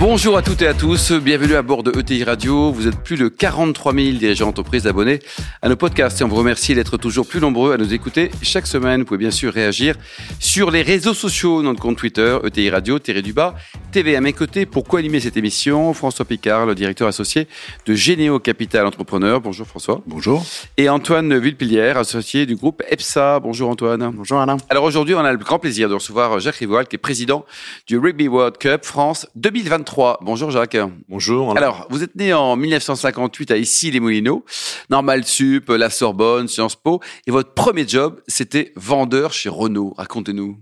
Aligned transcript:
Bonjour 0.00 0.36
à 0.36 0.42
toutes 0.42 0.62
et 0.62 0.68
à 0.68 0.74
tous, 0.74 1.10
bienvenue 1.10 1.56
à 1.56 1.62
bord 1.62 1.82
de 1.82 1.90
ETI 1.98 2.22
Radio. 2.22 2.70
Vous 2.70 2.86
êtes 2.86 3.02
plus 3.02 3.16
de 3.16 3.26
43 3.26 3.92
000 3.92 4.16
dirigeants 4.16 4.46
d'entreprise 4.46 4.86
abonnés 4.86 5.18
à 5.60 5.68
nos 5.68 5.74
podcasts 5.74 6.20
et 6.20 6.24
on 6.24 6.28
vous 6.28 6.36
remercie 6.36 6.72
d'être 6.76 6.98
toujours 6.98 7.26
plus 7.26 7.40
nombreux 7.40 7.72
à 7.72 7.76
nous 7.76 7.92
écouter 7.92 8.30
chaque 8.40 8.68
semaine. 8.68 9.00
Vous 9.00 9.06
pouvez 9.06 9.18
bien 9.18 9.32
sûr 9.32 9.52
réagir 9.52 9.96
sur 10.38 10.70
les 10.70 10.82
réseaux 10.82 11.14
sociaux, 11.14 11.62
notre 11.62 11.80
compte 11.80 11.96
Twitter, 11.96 12.38
ETI 12.44 12.70
Radio, 12.70 13.00
Thierry 13.00 13.22
Dubas, 13.22 13.56
TV 13.90 14.14
à 14.14 14.20
mes 14.20 14.32
côtés. 14.32 14.66
Pour 14.66 14.84
co-animer 14.84 15.18
cette 15.18 15.36
émission, 15.36 15.92
François 15.94 16.24
Picard, 16.24 16.64
le 16.66 16.76
directeur 16.76 17.08
associé 17.08 17.48
de 17.84 17.94
Généo 17.94 18.38
Capital 18.38 18.86
Entrepreneur. 18.86 19.40
Bonjour 19.40 19.66
François. 19.66 20.00
Bonjour. 20.06 20.46
Et 20.76 20.88
Antoine 20.88 21.36
Villepillière, 21.36 21.98
associé 21.98 22.46
du 22.46 22.54
groupe 22.54 22.84
EPSA. 22.88 23.40
Bonjour 23.40 23.68
Antoine. 23.68 24.12
Bonjour 24.14 24.38
Alain. 24.38 24.58
Alors 24.68 24.84
aujourd'hui, 24.84 25.16
on 25.16 25.24
a 25.24 25.32
le 25.32 25.38
grand 25.38 25.58
plaisir 25.58 25.88
de 25.88 25.94
recevoir 25.94 26.38
Jacques 26.38 26.54
Rivoal, 26.54 26.86
qui 26.86 26.94
est 26.94 27.00
président 27.00 27.44
du 27.88 27.98
Rugby 27.98 28.28
World 28.28 28.58
Cup 28.58 28.84
France 28.84 29.26
2023. 29.34 29.87
Bonjour 30.20 30.50
Jacques. 30.50 30.76
Bonjour. 31.08 31.56
Alors, 31.56 31.86
vous 31.90 32.02
êtes 32.02 32.14
né 32.14 32.34
en 32.34 32.56
1958 32.56 33.50
à 33.50 33.56
Issy-les-Moulineaux, 33.56 34.44
Normal 34.90 35.24
Sup, 35.24 35.68
la 35.70 35.90
Sorbonne, 35.90 36.48
Sciences 36.48 36.76
Po, 36.76 37.00
et 37.26 37.30
votre 37.30 37.54
premier 37.54 37.86
job, 37.86 38.20
c'était 38.26 38.72
vendeur 38.76 39.32
chez 39.32 39.48
Renault. 39.48 39.94
Racontez-nous. 39.96 40.58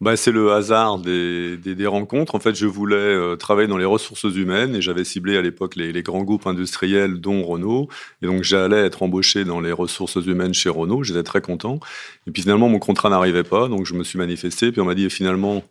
Bah, 0.00 0.16
c'est 0.16 0.30
le 0.30 0.52
hasard 0.52 0.98
des, 0.98 1.56
des, 1.56 1.86
rencontres. 1.88 2.36
En 2.36 2.38
fait, 2.38 2.54
je 2.54 2.66
voulais 2.66 2.94
euh, 2.94 3.34
travailler 3.34 3.66
dans 3.66 3.78
les 3.78 3.84
ressources 3.84 4.22
humaines 4.22 4.76
et 4.76 4.80
j'avais 4.80 5.02
ciblé 5.02 5.36
à 5.36 5.42
l'époque 5.42 5.74
les, 5.74 5.90
les, 5.92 6.04
grands 6.04 6.22
groupes 6.22 6.46
industriels, 6.46 7.20
dont 7.20 7.42
Renault. 7.42 7.88
Et 8.22 8.26
donc, 8.26 8.44
j'allais 8.44 8.76
être 8.76 9.02
embauché 9.02 9.44
dans 9.44 9.58
les 9.58 9.72
ressources 9.72 10.14
humaines 10.24 10.54
chez 10.54 10.68
Renault. 10.68 11.02
J'étais 11.02 11.24
très 11.24 11.40
content. 11.40 11.80
Et 12.28 12.30
puis, 12.30 12.42
finalement, 12.42 12.68
mon 12.68 12.78
contrat 12.78 13.10
n'arrivait 13.10 13.42
pas. 13.42 13.66
Donc, 13.66 13.86
je 13.86 13.94
me 13.94 14.04
suis 14.04 14.18
manifesté. 14.18 14.70
Puis, 14.70 14.80
on 14.80 14.84
m'a 14.84 14.94
dit, 14.94 15.10
finalement, 15.10 15.64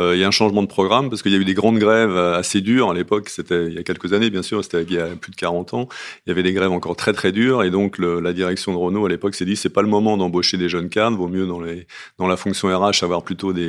euh, 0.00 0.16
il 0.16 0.20
y 0.20 0.24
a 0.24 0.26
un 0.26 0.32
changement 0.32 0.62
de 0.62 0.68
programme 0.68 1.08
parce 1.08 1.22
qu'il 1.22 1.30
y 1.30 1.36
a 1.36 1.38
eu 1.38 1.44
des 1.44 1.54
grandes 1.54 1.78
grèves 1.78 2.16
assez 2.16 2.60
dures 2.60 2.90
à 2.90 2.94
l'époque. 2.94 3.28
C'était 3.28 3.66
il 3.66 3.74
y 3.74 3.78
a 3.78 3.84
quelques 3.84 4.12
années, 4.12 4.30
bien 4.30 4.42
sûr. 4.42 4.64
C'était 4.64 4.82
il 4.82 4.92
y 4.92 4.98
a 4.98 5.06
plus 5.14 5.30
de 5.30 5.36
40 5.36 5.74
ans. 5.74 5.88
Il 6.26 6.30
y 6.30 6.32
avait 6.32 6.42
des 6.42 6.52
grèves 6.52 6.72
encore 6.72 6.96
très, 6.96 7.12
très 7.12 7.30
dures. 7.30 7.62
Et 7.62 7.70
donc, 7.70 7.98
la 7.98 8.32
direction 8.32 8.72
de 8.72 8.76
Renault 8.76 9.06
à 9.06 9.08
l'époque 9.08 9.36
s'est 9.36 9.44
dit, 9.44 9.54
c'est 9.54 9.68
pas 9.68 9.82
le 9.82 9.88
moment 9.88 10.16
d'embaucher 10.16 10.56
des 10.56 10.68
jeunes 10.68 10.88
cadres. 10.88 11.16
Vaut 11.16 11.28
mieux 11.28 11.46
dans 11.46 11.60
les, 11.60 11.86
dans 12.18 12.26
la 12.26 12.36
fonction 12.36 12.76
RH 12.76 13.04
avoir 13.04 13.22
plutôt 13.22 13.52
des 13.52 13.67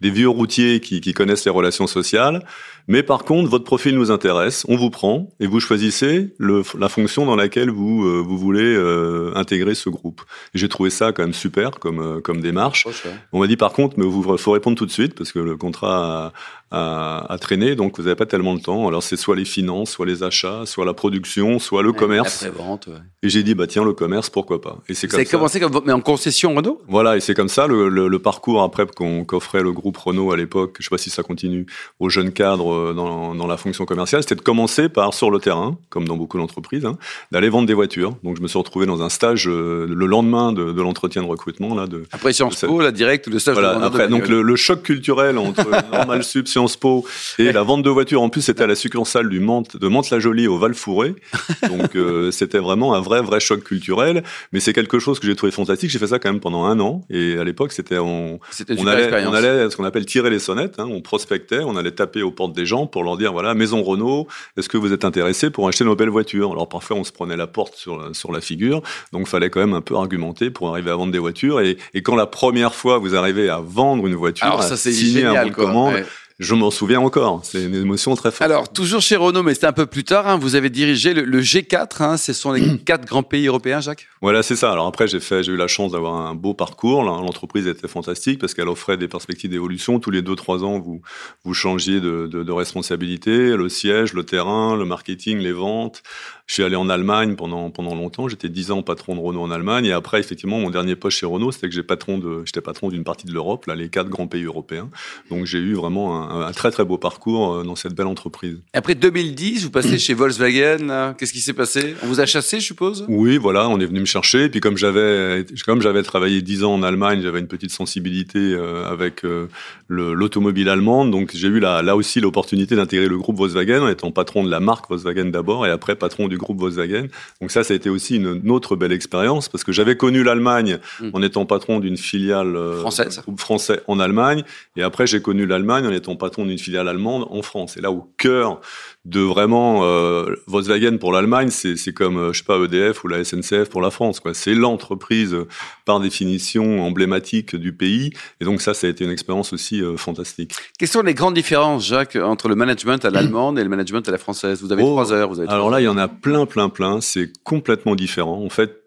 des, 0.00 0.10
vieux 0.10 0.28
routiers 0.28 0.80
qui, 0.80 1.00
qui, 1.00 1.12
connaissent 1.12 1.44
les 1.44 1.50
relations 1.50 1.86
sociales. 1.86 2.44
Mais 2.88 3.02
par 3.02 3.24
contre, 3.24 3.48
votre 3.48 3.64
profil 3.64 3.94
nous 3.94 4.10
intéresse, 4.10 4.64
on 4.68 4.76
vous 4.76 4.90
prend 4.90 5.28
et 5.38 5.46
vous 5.46 5.60
choisissez 5.60 6.34
le, 6.38 6.62
la 6.78 6.88
fonction 6.88 7.24
dans 7.24 7.36
laquelle 7.36 7.70
vous, 7.70 8.04
euh, 8.04 8.20
vous 8.20 8.36
voulez 8.36 8.74
euh, 8.74 9.32
intégrer 9.36 9.74
ce 9.74 9.90
groupe. 9.90 10.22
J'ai 10.54 10.68
trouvé 10.68 10.90
ça 10.90 11.12
quand 11.12 11.22
même 11.22 11.34
super 11.34 11.78
comme, 11.78 12.00
euh, 12.00 12.20
comme 12.20 12.40
démarche. 12.40 12.86
On 13.32 13.40
m'a 13.40 13.46
dit 13.46 13.56
par 13.56 13.72
contre, 13.72 13.96
mais 13.98 14.04
vous 14.04 14.36
faut 14.36 14.52
répondre 14.52 14.76
tout 14.76 14.86
de 14.86 14.90
suite 14.90 15.14
parce 15.14 15.30
que 15.30 15.38
le 15.38 15.56
contrat 15.56 16.26
a, 16.26 16.32
a 16.70 17.36
traîné, 17.40 17.74
donc 17.74 17.98
vous 17.98 18.04
n'avez 18.04 18.16
pas 18.16 18.26
tellement 18.26 18.54
de 18.54 18.60
temps. 18.60 18.86
Alors 18.86 19.02
c'est 19.02 19.16
soit 19.16 19.36
les 19.36 19.44
finances, 19.44 19.90
soit 19.90 20.06
les 20.06 20.22
achats, 20.22 20.62
soit 20.66 20.84
la 20.84 20.94
production, 20.94 21.58
soit 21.58 21.82
le 21.82 21.92
commerce. 21.92 22.46
Vente, 22.56 22.86
ouais. 22.88 22.94
Et 23.22 23.28
j'ai 23.28 23.42
dit 23.42 23.54
bah 23.54 23.66
tiens 23.66 23.84
le 23.84 23.92
commerce 23.92 24.30
pourquoi 24.30 24.60
pas. 24.60 24.78
Et 24.88 24.94
c'est 24.94 25.08
comme 25.08 25.24
ça. 25.24 25.30
commencé 25.30 25.60
comme 25.60 25.80
mais 25.84 25.92
en 25.92 26.00
concession 26.00 26.54
Renault? 26.54 26.80
Voilà 26.88 27.16
et 27.16 27.20
c'est 27.20 27.34
comme 27.34 27.48
ça 27.48 27.66
le, 27.66 27.88
le, 27.88 28.08
le 28.08 28.18
parcours 28.18 28.62
après 28.62 28.86
qu'offrait 29.26 29.62
le 29.62 29.72
groupe 29.72 29.96
Renault 29.96 30.32
à 30.32 30.36
l'époque. 30.36 30.76
Je 30.78 30.84
sais 30.84 30.90
pas 30.90 30.98
si 30.98 31.10
ça 31.10 31.22
continue 31.22 31.66
aux 31.98 32.08
jeunes 32.08 32.32
cadres 32.32 32.92
dans, 32.94 33.34
dans, 33.34 33.46
la 33.46 33.56
fonction 33.56 33.84
commerciale, 33.84 34.22
c'était 34.22 34.36
de 34.36 34.40
commencer 34.40 34.88
par 34.88 35.14
sur 35.14 35.30
le 35.30 35.38
terrain, 35.38 35.78
comme 35.88 36.06
dans 36.06 36.16
beaucoup 36.16 36.38
d'entreprises, 36.38 36.84
hein, 36.84 36.98
d'aller 37.32 37.48
vendre 37.48 37.66
des 37.66 37.74
voitures. 37.74 38.14
Donc 38.22 38.36
je 38.36 38.42
me 38.42 38.48
suis 38.48 38.58
retrouvé 38.58 38.86
dans 38.86 39.02
un 39.02 39.08
stage 39.08 39.48
euh, 39.48 39.86
le 39.88 40.06
lendemain 40.06 40.52
de, 40.52 40.72
de 40.72 40.82
l'entretien 40.82 41.22
de 41.22 41.26
recrutement 41.26 41.74
là. 41.74 41.86
De, 41.86 42.04
après 42.12 42.32
Sciences 42.32 42.60
Po, 42.60 42.80
la 42.80 42.92
direct 42.92 43.26
le 43.26 43.38
stage. 43.38 43.54
Voilà, 43.54 43.74
de 43.76 43.84
après 43.84 44.08
donc 44.08 44.28
le, 44.28 44.42
le, 44.42 44.56
choc 44.56 44.82
culturel 44.82 45.38
entre 45.38 45.68
Normal 45.92 46.22
Sup, 46.24 46.46
Sciences 46.60 46.76
Po 46.76 47.06
et 47.38 47.52
la 47.52 47.62
vente 47.62 47.82
de 47.82 47.90
voitures. 47.90 48.22
En 48.22 48.28
plus, 48.28 48.42
c'était 48.42 48.64
à 48.64 48.66
la 48.66 48.74
succursale 48.74 49.28
du 49.28 49.40
de 49.40 49.88
Mantes-la-Jolie 49.88 50.46
au 50.46 50.58
Val-Fouré. 50.58 51.14
Donc 51.68 51.96
euh, 51.96 52.30
c'était 52.30 52.58
vraiment 52.58 52.94
un 52.94 53.00
vrai 53.00 53.22
vrai 53.22 53.40
choc 53.40 53.64
culturel. 53.64 54.22
Mais 54.52 54.60
c'est 54.60 54.72
quelque 54.72 54.98
chose 54.98 55.18
que 55.18 55.26
j'ai 55.26 55.34
trouvé 55.34 55.52
fantastique. 55.52 55.90
J'ai 55.90 55.98
fait 55.98 56.08
ça 56.08 56.18
quand 56.18 56.30
même 56.30 56.40
pendant 56.40 56.64
un 56.64 56.78
an. 56.80 57.02
Et 57.10 57.36
à 57.38 57.44
l'époque, 57.44 57.72
c'était 57.72 57.98
on, 57.98 58.38
on 58.78 58.86
allait, 58.86 59.26
on 59.26 59.32
allait 59.32 59.70
ce 59.70 59.76
qu'on 59.76 59.84
appelle 59.84 60.06
tirer 60.06 60.30
les 60.30 60.38
sonnettes. 60.38 60.78
Hein, 60.78 60.88
on 60.90 61.00
prospectait, 61.00 61.60
on 61.60 61.76
allait 61.76 61.92
taper 61.92 62.22
aux 62.22 62.30
portes 62.30 62.52
des 62.52 62.66
gens 62.66 62.86
pour 62.86 63.02
leur 63.02 63.16
dire 63.16 63.32
voilà, 63.32 63.54
maison 63.54 63.82
Renault, 63.82 64.26
est-ce 64.56 64.68
que 64.68 64.76
vous 64.76 64.92
êtes 64.92 65.04
intéressé 65.04 65.50
pour 65.50 65.68
acheter 65.68 65.84
nos 65.84 65.96
belles 65.96 66.10
voitures? 66.10 66.52
Alors 66.52 66.68
parfois 66.68 66.96
on 66.96 67.04
se 67.04 67.12
prenait 67.12 67.36
la 67.36 67.46
porte 67.46 67.76
sur 67.76 67.98
la, 67.98 68.14
sur 68.14 68.32
la 68.32 68.40
figure, 68.40 68.82
donc 69.12 69.26
fallait 69.26 69.50
quand 69.50 69.60
même 69.60 69.74
un 69.74 69.80
peu 69.80 69.96
argumenter 69.96 70.50
pour 70.50 70.68
arriver 70.70 70.90
à 70.90 70.96
vendre 70.96 71.12
des 71.12 71.18
voitures. 71.18 71.60
Et, 71.60 71.78
et 71.94 72.02
quand 72.02 72.16
la 72.16 72.26
première 72.26 72.74
fois 72.74 72.98
vous 72.98 73.14
arrivez 73.14 73.48
à 73.48 73.60
vendre 73.60 74.06
une 74.06 74.14
voiture, 74.14 74.46
Alors, 74.46 74.62
ça, 74.62 74.74
à 74.74 74.76
signer 74.76 75.22
génial, 75.22 75.36
un 75.36 75.42
bon 75.42 75.48
de 75.48 75.54
commande. 75.54 75.94
Ouais. 75.94 76.06
Je 76.40 76.54
m'en 76.54 76.70
souviens 76.70 77.00
encore. 77.00 77.42
C'est 77.44 77.62
une 77.62 77.74
émotion 77.74 78.14
très 78.14 78.30
forte. 78.30 78.40
Alors, 78.40 78.72
toujours 78.72 79.02
chez 79.02 79.16
Renault, 79.16 79.42
mais 79.42 79.52
c'était 79.52 79.66
un 79.66 79.74
peu 79.74 79.84
plus 79.84 80.04
tard, 80.04 80.26
hein, 80.26 80.38
vous 80.38 80.54
avez 80.54 80.70
dirigé 80.70 81.12
le, 81.12 81.22
le 81.24 81.42
G4. 81.42 82.02
Hein, 82.02 82.16
ce 82.16 82.32
sont 82.32 82.52
les 82.52 82.78
quatre 82.86 83.04
grands 83.04 83.22
pays 83.22 83.46
européens, 83.46 83.82
Jacques? 83.82 84.08
Voilà, 84.22 84.42
c'est 84.42 84.56
ça. 84.56 84.72
Alors 84.72 84.86
après, 84.86 85.06
j'ai 85.06 85.20
fait, 85.20 85.42
j'ai 85.42 85.52
eu 85.52 85.56
la 85.56 85.66
chance 85.66 85.92
d'avoir 85.92 86.14
un 86.14 86.34
beau 86.34 86.54
parcours. 86.54 87.02
L'entreprise 87.02 87.66
était 87.66 87.88
fantastique 87.88 88.38
parce 88.38 88.54
qu'elle 88.54 88.68
offrait 88.68 88.96
des 88.96 89.06
perspectives 89.06 89.50
d'évolution. 89.50 90.00
Tous 90.00 90.10
les 90.10 90.22
deux, 90.22 90.34
trois 90.34 90.64
ans, 90.64 90.78
vous, 90.78 91.02
vous 91.44 91.52
changiez 91.52 92.00
de, 92.00 92.26
de, 92.26 92.42
de 92.42 92.52
responsabilité. 92.52 93.54
Le 93.54 93.68
siège, 93.68 94.14
le 94.14 94.24
terrain, 94.24 94.76
le 94.76 94.86
marketing, 94.86 95.40
les 95.40 95.52
ventes. 95.52 96.02
Je 96.50 96.54
suis 96.54 96.64
allé 96.64 96.74
en 96.74 96.88
Allemagne 96.88 97.36
pendant, 97.36 97.70
pendant 97.70 97.94
longtemps. 97.94 98.26
J'étais 98.26 98.48
dix 98.48 98.72
ans 98.72 98.82
patron 98.82 99.14
de 99.14 99.20
Renault 99.20 99.42
en 99.42 99.52
Allemagne. 99.52 99.84
Et 99.84 99.92
après, 99.92 100.18
effectivement, 100.18 100.58
mon 100.58 100.70
dernier 100.70 100.96
poste 100.96 101.18
chez 101.18 101.26
Renault, 101.26 101.52
c'était 101.52 101.68
que 101.68 101.74
j'étais 101.74 102.60
patron 102.60 102.88
d'une 102.88 103.04
partie 103.04 103.24
de 103.28 103.32
l'Europe, 103.32 103.66
là, 103.66 103.76
les 103.76 103.88
quatre 103.88 104.08
grands 104.08 104.26
pays 104.26 104.42
européens. 104.42 104.90
Donc, 105.30 105.46
j'ai 105.46 105.58
eu 105.58 105.74
vraiment 105.74 106.28
un, 106.28 106.48
un, 106.48 106.50
très, 106.50 106.72
très 106.72 106.84
beau 106.84 106.98
parcours 106.98 107.54
euh, 107.54 107.62
dans 107.62 107.76
cette 107.76 107.94
belle 107.94 108.08
entreprise. 108.08 108.58
Après 108.72 108.96
2010, 108.96 109.62
vous 109.62 109.70
passez 109.70 109.96
chez 110.00 110.12
Volkswagen. 110.12 111.14
Qu'est-ce 111.16 111.32
qui 111.32 111.38
s'est 111.38 111.52
passé? 111.52 111.94
On 112.02 112.08
vous 112.08 112.18
a 112.18 112.26
chassé, 112.26 112.58
je 112.58 112.64
suppose? 112.64 113.04
Oui, 113.06 113.36
voilà, 113.36 113.68
on 113.68 113.78
est 113.78 113.86
venu 113.86 114.00
me 114.00 114.04
chercher. 114.04 114.46
Et 114.46 114.48
puis, 114.48 114.58
comme 114.58 114.76
j'avais, 114.76 115.46
comme 115.64 115.80
j'avais 115.80 116.02
travaillé 116.02 116.42
dix 116.42 116.64
ans 116.64 116.74
en 116.74 116.82
Allemagne, 116.82 117.20
j'avais 117.22 117.38
une 117.38 117.46
petite 117.46 117.70
sensibilité 117.70 118.40
euh, 118.40 118.90
avec 118.90 119.24
euh, 119.24 119.46
l'automobile 119.88 120.68
allemande. 120.68 121.12
Donc, 121.12 121.30
j'ai 121.32 121.46
eu 121.46 121.60
là, 121.60 121.82
là 121.82 121.94
aussi 121.94 122.18
l'opportunité 122.18 122.74
d'intégrer 122.74 123.06
le 123.06 123.18
groupe 123.18 123.36
Volkswagen 123.36 123.82
en 123.82 123.88
étant 123.88 124.10
patron 124.10 124.42
de 124.42 124.50
la 124.50 124.58
marque 124.58 124.90
Volkswagen 124.90 125.26
d'abord 125.26 125.64
et 125.64 125.70
après 125.70 125.94
patron 125.94 126.26
du 126.26 126.39
groupe 126.40 126.60
Volkswagen. 126.60 127.06
Donc 127.40 127.50
ça, 127.50 127.64
ça 127.64 127.74
a 127.74 127.76
été 127.76 127.90
aussi 127.90 128.16
une, 128.16 128.40
une 128.44 128.50
autre 128.50 128.76
belle 128.76 128.92
expérience 128.92 129.48
parce 129.48 129.64
que 129.64 129.72
j'avais 129.72 129.96
connu 129.96 130.22
l'Allemagne 130.22 130.78
mmh. 131.00 131.10
en 131.12 131.22
étant 131.22 131.46
patron 131.46 131.80
d'une 131.80 131.96
filiale 131.96 132.56
euh, 132.56 132.80
française, 132.80 133.20
groupe 133.20 133.40
français 133.40 133.82
en 133.86 134.00
Allemagne, 134.00 134.42
et 134.76 134.82
après 134.82 135.06
j'ai 135.06 135.22
connu 135.22 135.46
l'Allemagne 135.46 135.86
en 135.86 135.92
étant 135.92 136.16
patron 136.16 136.46
d'une 136.46 136.58
filiale 136.58 136.88
allemande 136.88 137.26
en 137.30 137.42
France. 137.42 137.76
Et 137.76 137.80
là, 137.80 137.90
au 137.90 138.12
cœur 138.16 138.60
de 139.06 139.20
vraiment 139.20 139.84
euh, 139.84 140.34
Volkswagen 140.46 140.98
pour 140.98 141.12
l'Allemagne, 141.12 141.48
c'est 141.50 141.92
comme 141.94 142.18
euh, 142.18 142.32
je 142.32 142.38
sais 142.38 142.44
pas 142.44 142.58
EDF 142.58 143.02
ou 143.02 143.08
la 143.08 143.24
SNCF 143.24 143.70
pour 143.70 143.80
la 143.80 143.90
France. 143.90 144.20
quoi. 144.20 144.34
C'est 144.34 144.54
l'entreprise 144.54 145.32
euh, 145.32 145.48
par 145.86 146.00
définition 146.00 146.84
emblématique 146.84 147.56
du 147.56 147.72
pays, 147.72 148.12
et 148.40 148.44
donc 148.44 148.60
ça, 148.60 148.74
ça 148.74 148.86
a 148.86 148.90
été 148.90 149.04
une 149.04 149.10
expérience 149.10 149.54
aussi 149.54 149.82
euh, 149.82 149.96
fantastique. 149.96 150.52
Quelles 150.78 150.88
sont 150.88 151.02
les 151.02 151.14
grandes 151.14 151.34
différences, 151.34 151.86
Jacques, 151.86 152.16
entre 152.16 152.48
le 152.48 152.56
management 152.56 153.02
à 153.04 153.10
l'allemande 153.10 153.58
et 153.58 153.62
le 153.62 153.70
management 153.70 154.06
à 154.06 154.12
la 154.12 154.18
française? 154.18 154.60
Vous 154.62 154.70
avez 154.70 154.82
oh, 154.82 154.90
trois 154.90 155.12
heures. 155.12 155.30
Vous 155.30 155.40
avez 155.40 155.48
alors 155.48 155.70
là, 155.70 155.80
il 155.80 155.84
y 155.84 155.88
en 155.88 155.98
a 155.98 156.08
plein, 156.08 156.44
plein, 156.44 156.68
plein. 156.68 157.00
C'est 157.00 157.32
complètement 157.42 157.94
différent. 157.94 158.44
En 158.44 158.50
fait, 158.50 158.79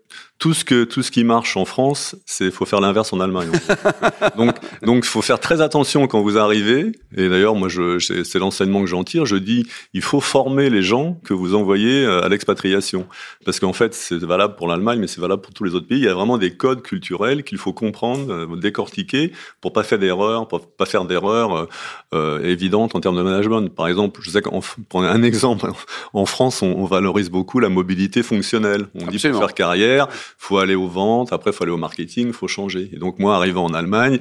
tout 0.43 0.53
ce 0.53 0.65
que 0.65 0.83
tout 0.83 1.03
ce 1.03 1.09
qui 1.09 1.23
marche 1.23 1.55
en 1.55 1.63
France, 1.63 2.17
c'est 2.25 2.51
faut 2.51 2.65
faire 2.65 2.81
l'inverse 2.81 3.13
en 3.13 3.21
Allemagne. 3.21 3.49
En 3.49 4.37
donc 4.37 4.55
donc 4.81 5.05
faut 5.05 5.21
faire 5.21 5.39
très 5.39 5.61
attention 5.61 6.05
quand 6.05 6.21
vous 6.21 6.37
arrivez. 6.37 6.91
Et 7.15 7.29
d'ailleurs 7.29 7.55
moi 7.55 7.69
je 7.69 7.97
c'est 8.25 8.39
l'enseignement 8.39 8.81
que 8.81 8.87
j'en 8.87 9.05
tire. 9.05 9.25
Je 9.25 9.37
dis 9.37 9.65
il 9.93 10.01
faut 10.01 10.19
former 10.19 10.69
les 10.69 10.81
gens 10.81 11.17
que 11.23 11.33
vous 11.33 11.55
envoyez 11.55 12.03
euh, 12.03 12.25
à 12.25 12.27
l'expatriation 12.27 13.07
parce 13.45 13.61
qu'en 13.61 13.71
fait 13.71 13.93
c'est 13.93 14.21
valable 14.21 14.55
pour 14.57 14.67
l'Allemagne 14.67 14.99
mais 14.99 15.07
c'est 15.07 15.21
valable 15.21 15.41
pour 15.41 15.53
tous 15.53 15.63
les 15.63 15.75
autres 15.75 15.87
pays. 15.87 15.99
Il 15.99 16.03
y 16.03 16.09
a 16.09 16.13
vraiment 16.13 16.37
des 16.37 16.57
codes 16.57 16.81
culturels 16.81 17.45
qu'il 17.45 17.57
faut 17.57 17.71
comprendre, 17.71 18.29
euh, 18.29 18.57
décortiquer 18.57 19.31
pour 19.61 19.71
pas 19.71 19.83
faire 19.83 19.97
d'erreurs, 19.97 20.49
pour 20.49 20.67
pas 20.67 20.85
faire 20.85 21.05
d'erreurs 21.05 21.69
euh, 22.13 22.43
évidentes 22.43 22.95
en 22.95 22.99
termes 22.99 23.15
de 23.15 23.23
management. 23.23 23.69
Par 23.69 23.87
exemple, 23.87 24.19
je 24.21 24.29
sais 24.29 24.41
qu'en 24.41 24.59
prendre 24.89 25.07
un 25.07 25.23
exemple 25.23 25.71
en 26.11 26.25
France 26.25 26.61
on, 26.61 26.73
on, 26.75 26.83
valorise 26.83 27.29
beaucoup 27.29 27.61
la 27.61 27.69
mobilité 27.69 28.23
fonctionnelle. 28.23 28.87
On 28.93 29.07
Absolument. 29.07 29.11
dit 29.11 29.29
pour 29.29 29.39
faire 29.39 29.53
carrière 29.53 30.07
faut 30.37 30.57
aller 30.57 30.75
aux 30.75 30.87
ventes, 30.87 31.33
après 31.33 31.51
faut 31.51 31.63
aller 31.63 31.73
au 31.73 31.77
marketing, 31.77 32.33
faut 32.33 32.47
changer. 32.47 32.89
Et 32.93 32.97
donc 32.97 33.19
moi, 33.19 33.35
arrivant 33.35 33.65
en 33.65 33.73
Allemagne, 33.73 34.19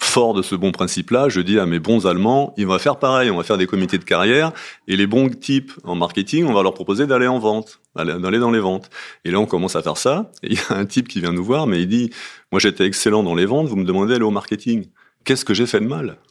fort 0.00 0.32
de 0.32 0.42
ce 0.42 0.54
bon 0.54 0.72
principe-là, 0.72 1.28
je 1.28 1.40
dis 1.40 1.58
à 1.58 1.66
mes 1.66 1.80
bons 1.80 2.06
Allemands, 2.06 2.54
ils 2.56 2.66
vont 2.66 2.78
faire 2.78 2.98
pareil, 2.98 3.30
on 3.30 3.36
va 3.36 3.42
faire 3.42 3.58
des 3.58 3.66
comités 3.66 3.98
de 3.98 4.04
carrière, 4.04 4.52
et 4.86 4.96
les 4.96 5.06
bons 5.06 5.28
types 5.28 5.72
en 5.84 5.96
marketing, 5.96 6.46
on 6.46 6.54
va 6.54 6.62
leur 6.62 6.74
proposer 6.74 7.06
d'aller 7.06 7.26
en 7.26 7.38
vente, 7.38 7.80
d'aller 7.96 8.38
dans 8.38 8.50
les 8.50 8.60
ventes. 8.60 8.90
Et 9.24 9.30
là, 9.30 9.40
on 9.40 9.46
commence 9.46 9.76
à 9.76 9.82
faire 9.82 9.96
ça, 9.96 10.30
et 10.42 10.52
il 10.52 10.54
y 10.54 10.60
a 10.70 10.76
un 10.76 10.86
type 10.86 11.08
qui 11.08 11.20
vient 11.20 11.32
nous 11.32 11.44
voir, 11.44 11.66
mais 11.66 11.82
il 11.82 11.88
dit, 11.88 12.10
moi 12.52 12.60
j'étais 12.60 12.86
excellent 12.86 13.22
dans 13.22 13.34
les 13.34 13.46
ventes, 13.46 13.66
vous 13.66 13.76
me 13.76 13.84
demandez 13.84 14.12
d'aller 14.12 14.24
au 14.24 14.30
marketing 14.30 14.86
qu'est-ce 15.28 15.44
que 15.44 15.52
j'ai 15.52 15.66
fait 15.66 15.80
de 15.80 15.86
mal 15.86 16.16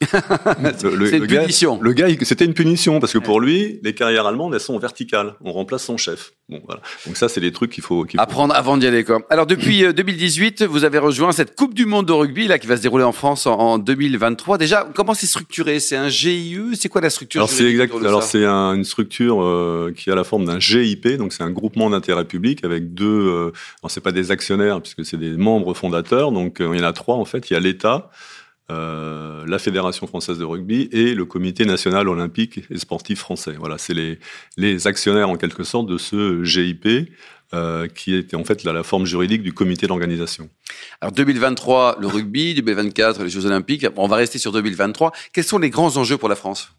C'est 0.76 1.18
une 1.18 1.26
punition. 1.28 1.80
Le 1.80 1.92
gars, 1.92 2.08
c'était 2.22 2.44
une 2.44 2.52
punition 2.52 2.98
parce 2.98 3.12
que 3.12 3.18
pour 3.18 3.40
lui, 3.40 3.78
les 3.84 3.94
carrières 3.94 4.26
allemandes, 4.26 4.54
elles 4.54 4.60
sont 4.60 4.76
verticales. 4.76 5.34
On 5.40 5.52
remplace 5.52 5.84
son 5.84 5.96
chef. 5.96 6.32
Bon, 6.48 6.60
voilà. 6.66 6.80
Donc 7.06 7.16
ça, 7.16 7.28
c'est 7.28 7.38
les 7.38 7.52
trucs 7.52 7.70
qu'il 7.70 7.84
faut, 7.84 8.04
apprendre 8.16 8.56
avant 8.56 8.76
d'y 8.76 8.88
aller. 8.88 9.04
Quoi. 9.04 9.20
Alors 9.30 9.46
depuis 9.46 9.92
2018, 9.94 10.62
euh, 10.62 10.66
vous 10.66 10.82
avez 10.82 10.98
rejoint 10.98 11.30
cette 11.30 11.54
Coupe 11.54 11.74
du 11.74 11.86
Monde 11.86 12.06
de 12.06 12.12
rugby 12.12 12.48
là 12.48 12.58
qui 12.58 12.66
va 12.66 12.76
se 12.76 12.82
dérouler 12.82 13.04
en 13.04 13.12
France 13.12 13.46
en, 13.46 13.78
2023. 13.78 14.58
Déjà, 14.58 14.88
comment 14.94 15.14
c'est 15.14 15.26
structuré? 15.26 15.78
C'est 15.78 15.96
un 15.96 16.08
GIE 16.08 16.58
C'est 16.74 16.88
quoi 16.88 17.00
la 17.00 17.10
structure 17.10 17.42
Alors 17.42 17.50
c'est 17.50 17.66
exact. 17.66 17.94
Alors 18.04 18.24
c'est 18.24 18.44
une 18.44 18.84
structure 18.84 19.44
euh, 19.44 19.92
qui 19.96 20.10
a 20.10 20.16
la 20.16 20.24
forme 20.24 20.44
d'un 20.46 20.58
GIP, 20.58 21.06
donc 21.18 21.32
c'est 21.32 21.44
un 21.44 21.50
groupement 21.50 21.88
d'intérêt 21.88 22.24
public 22.24 22.64
avec 22.64 22.94
deux. 22.94 23.06
Euh, 23.06 23.52
alors 23.80 23.90
c'est 23.90 24.00
pas 24.00 24.12
des 24.12 24.32
actionnaires 24.32 24.80
puisque 24.80 25.04
c'est 25.04 25.18
des 25.18 25.36
membres 25.36 25.72
fondateurs. 25.74 26.32
Donc 26.32 26.60
euh, 26.60 26.70
il 26.72 26.80
y 26.80 26.82
en 26.82 26.88
a 26.88 26.92
trois 26.92 27.14
en 27.14 27.24
fait. 27.24 27.48
Il 27.50 27.52
y 27.52 27.56
a 27.56 27.60
l'État. 27.60 28.10
Euh, 28.70 29.46
la 29.46 29.58
Fédération 29.58 30.06
française 30.06 30.38
de 30.38 30.44
rugby 30.44 30.90
et 30.92 31.14
le 31.14 31.24
Comité 31.24 31.64
national 31.64 32.06
olympique 32.06 32.60
et 32.70 32.76
sportif 32.76 33.20
français. 33.20 33.54
Voilà, 33.58 33.78
c'est 33.78 33.94
les, 33.94 34.86
actionnaires 34.86 35.30
en 35.30 35.36
quelque 35.36 35.64
sorte 35.64 35.86
de 35.86 35.96
ce 35.96 36.44
GIP 36.44 36.86
euh, 37.54 37.88
qui 37.88 38.14
était 38.14 38.36
en 38.36 38.44
fait 38.44 38.64
la, 38.64 38.74
la 38.74 38.82
forme 38.82 39.06
juridique 39.06 39.42
du 39.42 39.54
comité 39.54 39.86
d'organisation. 39.86 40.50
Alors 41.00 41.12
2023, 41.12 41.96
le 41.98 42.06
rugby, 42.08 42.54
2024, 42.54 43.22
les 43.22 43.30
Jeux 43.30 43.46
olympiques. 43.46 43.86
On 43.96 44.06
va 44.06 44.16
rester 44.16 44.38
sur 44.38 44.52
2023. 44.52 45.12
Quels 45.32 45.44
sont 45.44 45.58
les 45.58 45.70
grands 45.70 45.96
enjeux 45.96 46.18
pour 46.18 46.28
la 46.28 46.36
France? 46.36 46.70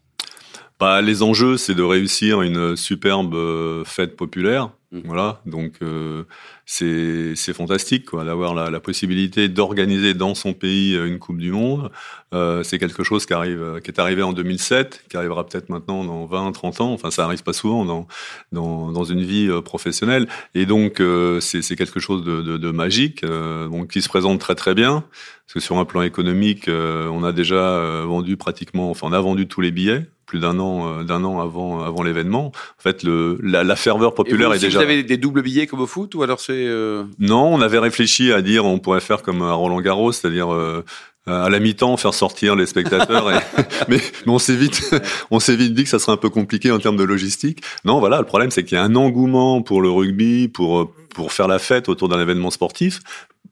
Bah, 0.80 1.02
les 1.02 1.22
enjeux, 1.22 1.56
c'est 1.58 1.74
de 1.74 1.82
réussir 1.82 2.42
une 2.42 2.74
superbe 2.74 3.34
euh, 3.34 3.84
fête 3.84 4.16
populaire. 4.16 4.70
Mmh. 4.92 5.00
Voilà, 5.04 5.40
donc 5.46 5.74
euh, 5.82 6.24
c'est 6.66 7.52
fantastique 7.52 8.06
d'avoir 8.12 8.54
la, 8.54 8.70
la, 8.70 8.80
possibilité 8.80 9.48
d'organiser 9.48 10.14
dans 10.14 10.34
son 10.34 10.52
pays 10.52 10.96
euh, 10.96 11.06
une 11.06 11.20
Coupe 11.20 11.38
du 11.38 11.52
Monde. 11.52 11.92
Euh, 12.34 12.64
c'est 12.64 12.80
quelque 12.80 13.04
chose 13.04 13.24
qui 13.24 13.32
arrive, 13.32 13.62
euh, 13.62 13.78
qui 13.78 13.92
est 13.92 14.00
arrivé 14.00 14.24
en 14.24 14.32
2007, 14.32 15.04
qui 15.08 15.16
arrivera 15.16 15.46
peut-être 15.46 15.68
maintenant 15.68 16.04
dans 16.04 16.26
20, 16.26 16.50
30 16.50 16.80
ans. 16.80 16.92
Enfin, 16.92 17.12
ça 17.12 17.24
arrive 17.24 17.44
pas 17.44 17.52
souvent 17.52 17.84
dans 17.84 18.08
dans, 18.50 18.90
dans 18.90 19.04
une 19.04 19.22
vie 19.22 19.48
professionnelle. 19.64 20.26
Et 20.56 20.66
donc 20.66 21.00
c'est 21.40 21.76
quelque 21.76 22.00
chose 22.00 22.24
de, 22.24 22.42
de, 22.42 22.56
de 22.56 22.70
magique, 22.72 23.24
donc 23.24 23.92
qui 23.92 24.02
se 24.02 24.08
présente 24.08 24.40
très 24.40 24.56
très 24.56 24.74
bien. 24.74 25.04
Parce 25.46 25.54
que 25.54 25.60
sur 25.60 25.78
un 25.78 25.84
plan 25.84 26.02
économique, 26.02 26.68
on 26.68 27.22
a 27.22 27.32
déjà 27.32 28.02
vendu 28.06 28.36
pratiquement, 28.36 28.90
enfin 28.90 29.08
on 29.08 29.12
a 29.12 29.20
vendu 29.20 29.46
tous 29.46 29.60
les 29.60 29.70
billets 29.70 30.06
plus 30.30 30.38
d'un 30.38 30.60
an, 30.60 31.02
d'un 31.02 31.24
an 31.24 31.40
avant, 31.40 31.82
avant 31.82 32.04
l'événement. 32.04 32.52
En 32.78 32.82
fait, 32.82 33.02
le, 33.02 33.36
la, 33.42 33.64
la 33.64 33.74
ferveur 33.74 34.14
populaire 34.14 34.52
est 34.54 34.60
déjà. 34.60 34.78
Vous 34.78 34.84
avez 34.84 35.02
des 35.02 35.16
doubles 35.16 35.42
billets 35.42 35.66
comme 35.66 35.80
au 35.80 35.88
foot 35.88 36.14
ou 36.14 36.22
alors 36.22 36.38
c'est 36.38 36.52
euh, 36.52 37.02
non, 37.18 37.52
on 37.52 37.60
avait 37.60 37.80
réfléchi 37.80 38.32
à 38.32 38.40
dire 38.40 38.64
on 38.64 38.78
pourrait 38.78 39.00
faire 39.00 39.22
comme 39.22 39.42
à 39.42 39.52
Roland 39.54 39.80
Garros, 39.80 40.12
c'est-à-dire 40.12 40.54
euh, 40.54 40.84
à 41.26 41.50
la 41.50 41.58
mi-temps 41.58 41.96
faire 41.96 42.14
sortir 42.14 42.54
les 42.54 42.66
spectateurs. 42.66 43.28
mais, 43.88 43.98
on 44.28 44.38
s'est 44.38 44.54
vite, 44.54 44.94
on 45.32 45.40
s'est 45.40 45.56
vite 45.56 45.74
dit 45.74 45.82
que 45.82 45.90
ça 45.90 45.98
serait 45.98 46.12
un 46.12 46.16
peu 46.16 46.30
compliqué 46.30 46.70
en 46.70 46.78
termes 46.78 46.96
de 46.96 47.02
logistique. 47.02 47.62
Non, 47.84 47.98
voilà, 47.98 48.20
le 48.20 48.26
problème 48.26 48.52
c'est 48.52 48.62
qu'il 48.62 48.78
y 48.78 48.80
a 48.80 48.84
un 48.84 48.94
engouement 48.94 49.62
pour 49.62 49.82
le 49.82 49.90
rugby, 49.90 50.46
pour 50.46 50.92
pour 51.12 51.32
faire 51.32 51.48
la 51.48 51.58
fête 51.58 51.88
autour 51.88 52.08
d'un 52.08 52.20
événement 52.20 52.50
sportif. 52.50 53.00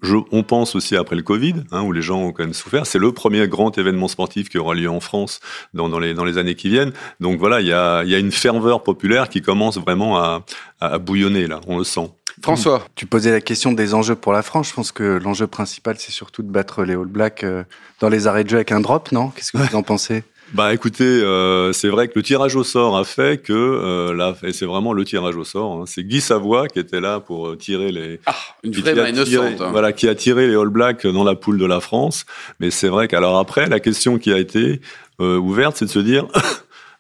Je, 0.01 0.17
on 0.31 0.43
pense 0.43 0.77
aussi 0.77 0.97
après 0.97 1.17
le 1.17 1.23
Covid, 1.23 1.55
hein, 1.73 1.83
où 1.83 1.93
les 1.93 2.03
gens 2.03 2.21
ont 2.21 2.33
quand 2.33 2.45
même 2.45 2.55
souffert. 2.55 2.87
C'est 2.87 2.99
le 2.99 3.11
premier 3.13 3.49
grand 3.49 3.77
événement 3.77 4.09
sportif 4.09 4.49
qui 4.49 4.59
aura 4.59 4.75
lieu 4.75 4.89
en 4.89 5.01
France 5.01 5.41
dans, 5.75 5.89
dans, 5.89 5.99
les, 5.99 6.15
dans 6.15 6.25
les 6.25 6.39
années 6.39 6.55
qui 6.55 6.69
viennent. 6.69 6.93
Donc 7.19 7.39
voilà, 7.39 7.61
il 7.61 7.67
y 7.67 7.73
a, 7.73 8.05
y 8.05 8.15
a 8.15 8.19
une 8.19 8.31
ferveur 8.31 8.83
populaire 8.83 9.29
qui 9.29 9.43
commence 9.43 9.77
vraiment 9.79 10.19
à, 10.19 10.45
à 10.81 10.99
bouillonner 10.99 11.49
là. 11.49 11.61
On 11.67 11.79
le 11.79 11.85
sent. 11.85 12.11
François. 12.41 12.85
Tu 12.95 13.07
posais 13.07 13.33
la 13.33 13.41
question 13.41 13.73
des 13.73 13.95
enjeux 13.95 14.15
pour 14.15 14.33
la 14.33 14.43
France. 14.43 14.69
Je 14.69 14.75
pense 14.75 14.93
que 14.93 15.03
l'enjeu 15.03 15.49
principal, 15.49 15.97
c'est 15.99 16.13
surtout 16.13 16.45
de 16.45 16.51
battre 16.51 16.85
les 16.85 16.95
All 16.95 17.07
Blacks 17.07 17.43
euh, 17.43 17.65
dans 17.99 18.09
les 18.09 18.29
arrêts 18.29 18.45
de 18.45 18.51
jeu 18.51 18.57
avec 18.57 18.71
un 18.71 18.81
drop, 18.81 19.11
non? 19.11 19.31
Qu'est-ce 19.31 19.51
que 19.51 19.59
vous 19.59 19.75
en 19.75 19.83
pensez? 19.83 20.23
Bah 20.55 20.73
écoutez, 20.73 21.05
euh, 21.05 21.73
c'est 21.73 21.89
vrai 21.89 22.09
que 22.09 22.15
le 22.17 22.23
tirage 22.23 22.57
au 22.57 22.65
sort 22.65 22.97
a 22.97 23.05
fait 23.05 23.43
que 23.43 23.53
euh, 23.53 24.15
là, 24.15 24.35
et 24.43 24.53
c'est 24.53 24.65
vraiment 24.65 24.93
le 24.93 25.05
tirage 25.05 25.37
au 25.37 25.45
sort. 25.45 25.81
Hein, 25.81 25.85
c'est 25.87 26.05
Guy 26.05 26.21
Savoie 26.21 26.69
qui 26.69 26.79
était 26.79 27.01
là 27.01 27.21
pour 27.21 27.57
tirer 27.59 27.93
les. 27.93 28.21
Ah, 28.25 28.35
une 28.63 28.73
vraie 28.73 28.95
main 28.95 29.09
innocente. 29.09 29.61
Hein. 29.61 29.69
Voilà, 29.71 29.93
qui 29.93 30.09
a 30.09 30.15
tiré 30.15 30.47
les 30.49 30.57
All 30.57 30.69
Blacks 30.69 31.07
dans 31.07 31.25
la 31.25 31.35
poule 31.35 31.59
de 31.59 31.67
la 31.67 31.81
France. 31.81 32.25
Mais 32.61 32.71
c'est 32.71 32.89
vrai 32.89 33.09
qu'alors 33.09 33.39
après, 33.39 33.69
la 33.69 33.81
question 33.81 34.19
qui 34.19 34.33
a 34.33 34.39
été 34.39 34.81
ouverte, 35.21 35.77
c'est 35.77 35.87
de 35.87 35.91
se 35.91 35.99
dire. 35.99 36.27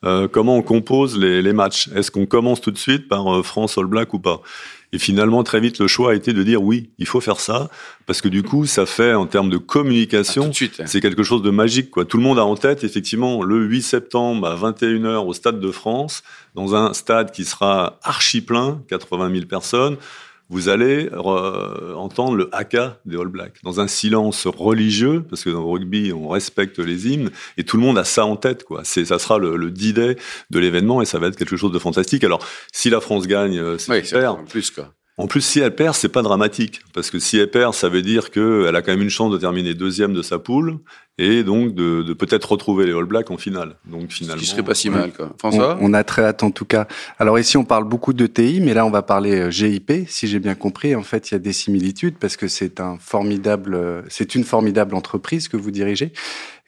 comment 0.33 0.57
on 0.57 0.63
compose 0.63 1.19
les, 1.19 1.43
les 1.43 1.53
matchs? 1.53 1.89
Est-ce 1.95 2.11
qu'on 2.11 2.27
commence 2.27 2.61
tout 2.61 2.71
de 2.71 2.79
suite 2.79 3.09
par 3.09 3.45
France 3.45 3.79
All 3.79 3.87
Black 3.87 4.13
ou 4.15 4.19
pas? 4.19 4.43
Et 4.93 4.99
finalement, 4.99 5.43
très 5.43 5.61
vite, 5.61 5.79
le 5.79 5.87
choix 5.87 6.13
a 6.13 6.15
été 6.15 6.33
de 6.33 6.43
dire 6.43 6.63
oui, 6.63 6.91
il 6.99 7.07
faut 7.07 7.21
faire 7.21 7.41
ça, 7.41 7.69
parce 8.07 8.23
que 8.23 8.29
du 8.29 8.43
coup, 8.43 8.65
ça 8.65 8.87
fait, 8.87 9.13
en 9.13 9.27
termes 9.27 9.51
de 9.51 9.59
communication, 9.59 10.51
ah, 10.51 10.83
c'est 10.87 11.01
quelque 11.01 11.23
chose 11.23 11.43
de 11.43 11.51
magique. 11.51 11.91
Quoi. 11.91 12.07
Tout 12.07 12.17
le 12.17 12.23
monde 12.23 12.39
a 12.39 12.45
en 12.45 12.57
tête, 12.57 12.85
effectivement, 12.85 13.43
le 13.43 13.65
8 13.65 13.83
septembre 13.83 14.47
à 14.47 14.57
21h 14.57 15.27
au 15.27 15.35
Stade 15.35 15.61
de 15.61 15.71
France, 15.71 16.23
dans 16.55 16.75
un 16.75 16.95
stade 16.95 17.33
qui 17.33 17.45
sera 17.45 17.99
archi 18.03 18.41
plein, 18.41 18.81
80 18.89 19.31
000 19.33 19.47
personnes, 19.47 19.99
vous 20.49 20.69
allez 20.69 21.11
entendre 21.15 22.37
le 22.37 22.49
haka 22.53 23.01
des 23.05 23.17
All 23.17 23.29
Blacks 23.29 23.59
dans 23.63 23.81
un 23.81 23.89
silence 23.89 24.47
religieux 24.47 25.23
parce 25.29 25.45
que 25.45 25.51
dans 25.51 25.61
le 25.61 25.67
rugby 25.67 26.13
on 26.13 26.29
respecte 26.29 26.79
les 26.79 27.09
hymnes 27.09 27.31
et 27.57 27.65
tout 27.65 27.77
le 27.77 27.83
monde 27.83 27.99
a 27.99 28.05
ça 28.05 28.25
en 28.25 28.37
tête 28.37 28.65
quoi. 28.65 28.83
C'est 28.85 29.05
ça 29.05 29.19
sera 29.19 29.39
le, 29.39 29.57
le 29.57 29.71
D-Day 29.71 30.17
de 30.51 30.59
l'événement 30.59 31.03
et 31.03 31.05
ça 31.05 31.19
va 31.19 31.29
être 31.29 31.37
quelque 31.37 31.57
chose 31.57 31.73
de 31.73 31.79
fantastique. 31.79 32.25
Alors 32.25 32.45
si 32.73 32.91
la 32.91 33.01
France 33.01 33.27
gagne, 33.27 33.59
euh, 33.59 33.79
c'est 33.79 34.05
super. 34.05 34.35
En 34.35 34.45
plus 34.45 34.71
quoi. 34.71 34.93
En 35.19 35.27
plus, 35.27 35.41
si 35.41 35.59
elle 35.59 35.75
perd, 35.75 35.95
c'est 35.95 36.09
pas 36.09 36.23
dramatique, 36.23 36.81
parce 36.95 37.11
que 37.11 37.19
si 37.19 37.39
elle 37.39 37.51
perd, 37.51 37.75
ça 37.75 37.89
veut 37.89 38.03
dire 38.03 38.31
qu'elle 38.31 38.75
a 38.75 38.83
quand 38.83 38.93
même 38.93 39.03
une 39.03 39.11
chance 39.11 39.33
de 39.33 39.39
terminer 39.39 39.75
deuxième 39.75 40.15
de 40.15 40.23
sa 40.23 40.39
poule, 40.39 40.79
et 41.19 41.43
donc 41.43 41.75
de, 41.75 42.03
de 42.03 42.13
peut-être 42.13 42.53
retrouver 42.53 42.87
les 42.87 42.93
All 42.93 43.05
Blacks 43.05 43.31
en 43.33 43.37
finale. 43.37 43.75
Donc 43.85 44.13
finalement, 44.13 44.41
ce 44.41 44.45
qui 44.45 44.51
serait 44.51 44.63
pas 44.63 44.75
si 44.75 44.89
mal, 44.89 45.13
quoi. 45.13 45.35
François, 45.37 45.77
on, 45.81 45.93
a 45.93 46.05
très 46.05 46.23
hâte 46.23 46.45
en 46.45 46.53
tout 46.53 46.65
cas. 46.65 46.87
Alors 47.19 47.37
ici, 47.41 47.57
on 47.57 47.65
parle 47.65 47.85
beaucoup 47.85 48.13
de 48.13 48.27
TI, 48.29 48.61
mais 48.61 48.75
là, 48.75 48.87
on 48.87 48.91
va 48.91 49.03
parler 49.03 49.41
euh, 49.41 49.51
GIP. 49.51 49.93
Si 50.07 50.29
j'ai 50.29 50.39
bien 50.39 50.55
compris, 50.55 50.95
en 50.95 51.03
fait, 51.03 51.31
il 51.31 51.35
y 51.35 51.37
a 51.37 51.41
des 51.41 51.53
similitudes 51.53 52.15
parce 52.21 52.37
que 52.37 52.47
c'est 52.47 52.79
un 52.79 52.97
formidable, 53.01 53.75
euh, 53.75 54.03
c'est 54.09 54.37
une 54.37 54.45
formidable 54.45 54.95
entreprise 54.95 55.49
que 55.49 55.57
vous 55.57 55.73
dirigez. 55.73 56.13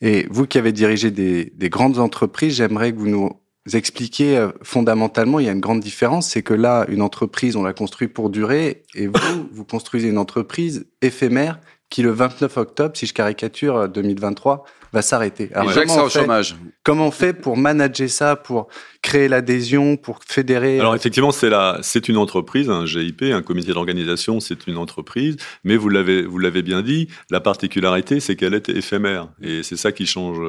Et 0.01 0.27
vous 0.29 0.47
qui 0.49 0.59
avez 0.59 0.73
dirigé 0.73 1.13
des, 1.13 1.53
des 1.55 1.71
grandes 1.71 1.99
entreprises, 1.99 2.57
j'aimerais 2.57 2.93
que 2.93 2.99
vous 2.99 3.09
nous 3.09 3.31
expliquer 3.73 4.37
euh, 4.37 4.51
fondamentalement, 4.63 5.39
il 5.39 5.47
y 5.47 5.49
a 5.49 5.53
une 5.53 5.61
grande 5.61 5.81
différence, 5.81 6.29
c'est 6.29 6.43
que 6.43 6.55
là, 6.55 6.87
une 6.89 7.03
entreprise, 7.03 7.57
on 7.57 7.63
la 7.63 7.73
construit 7.73 8.09
pour 8.09 8.31
durer, 8.31 8.83
et 8.95 9.07
vous, 9.07 9.49
vous 9.53 9.65
construisez 9.65 10.09
une 10.09 10.19
entreprise 10.19 10.87
éphémère 11.03 11.61
qui, 11.91 12.03
le 12.03 12.13
29 12.13 12.57
octobre, 12.57 12.97
si 12.97 13.07
je 13.07 13.13
caricature 13.13 13.89
2023, 13.89 14.65
euh, 14.67 14.71
va 14.93 15.03
s'arrêter. 15.03 15.51
Alors, 15.55 15.73
comment, 15.73 16.05
on 16.05 16.09
fait, 16.09 16.21
chômage. 16.21 16.57
comment 16.83 17.07
on 17.07 17.11
fait 17.11 17.33
pour 17.33 17.57
manager 17.57 18.09
ça, 18.09 18.37
pour 18.37 18.69
créer 19.03 19.29
l'adhésion, 19.29 19.97
pour 19.97 20.19
fédérer 20.27 20.79
Alors 20.79 20.95
effectivement, 20.95 21.31
c'est 21.31 21.49
la, 21.49 21.79
c'est 21.83 22.09
une 22.09 22.17
entreprise, 22.17 22.69
un 22.69 22.87
GIP, 22.87 23.23
un 23.23 23.43
comité 23.43 23.73
d'organisation, 23.73 24.41
c'est 24.41 24.67
une 24.67 24.77
entreprise. 24.77 25.37
Mais 25.65 25.77
vous 25.77 25.89
l'avez, 25.89 26.23
vous 26.23 26.39
l'avez 26.39 26.63
bien 26.63 26.83
dit, 26.83 27.09
la 27.31 27.41
particularité, 27.41 28.21
c'est 28.21 28.37
qu'elle 28.37 28.55
est 28.55 28.69
éphémère, 28.69 29.29
et 29.41 29.63
c'est 29.63 29.77
ça 29.77 29.93
qui 29.93 30.07
change, 30.07 30.41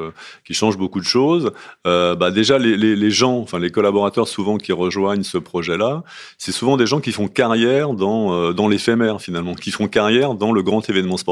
qui 0.46 0.54
change 0.54 0.78
beaucoup 0.78 1.00
de 1.00 1.06
choses. 1.06 1.52
Euh, 1.88 2.16
bah 2.16 2.32
déjà, 2.32 2.58
les, 2.58 2.76
les, 2.76 2.96
les, 2.96 3.12
gens, 3.12 3.38
enfin 3.38 3.60
les 3.60 3.72
collaborateurs 3.72 4.28
souvent 4.28 4.58
qui 4.58 4.74
rejoignent 4.74 5.24
ce 5.24 5.38
projet-là, 5.38 6.04
c'est 6.38 6.52
souvent 6.52 6.78
des 6.78 6.88
gens 6.88 7.00
qui 7.00 7.12
font 7.12 7.28
carrière 7.28 7.94
dans 7.94 8.34
euh, 8.34 8.54
dans 8.54 8.68
l'éphémère 8.68 9.22
finalement, 9.22 9.56
qui 9.56 9.72
font 9.72 9.88
carrière 9.88 10.34
dans 10.34 10.52
le 10.52 10.62
grand 10.64 10.88
événement 10.90 11.18
sportif. 11.18 11.31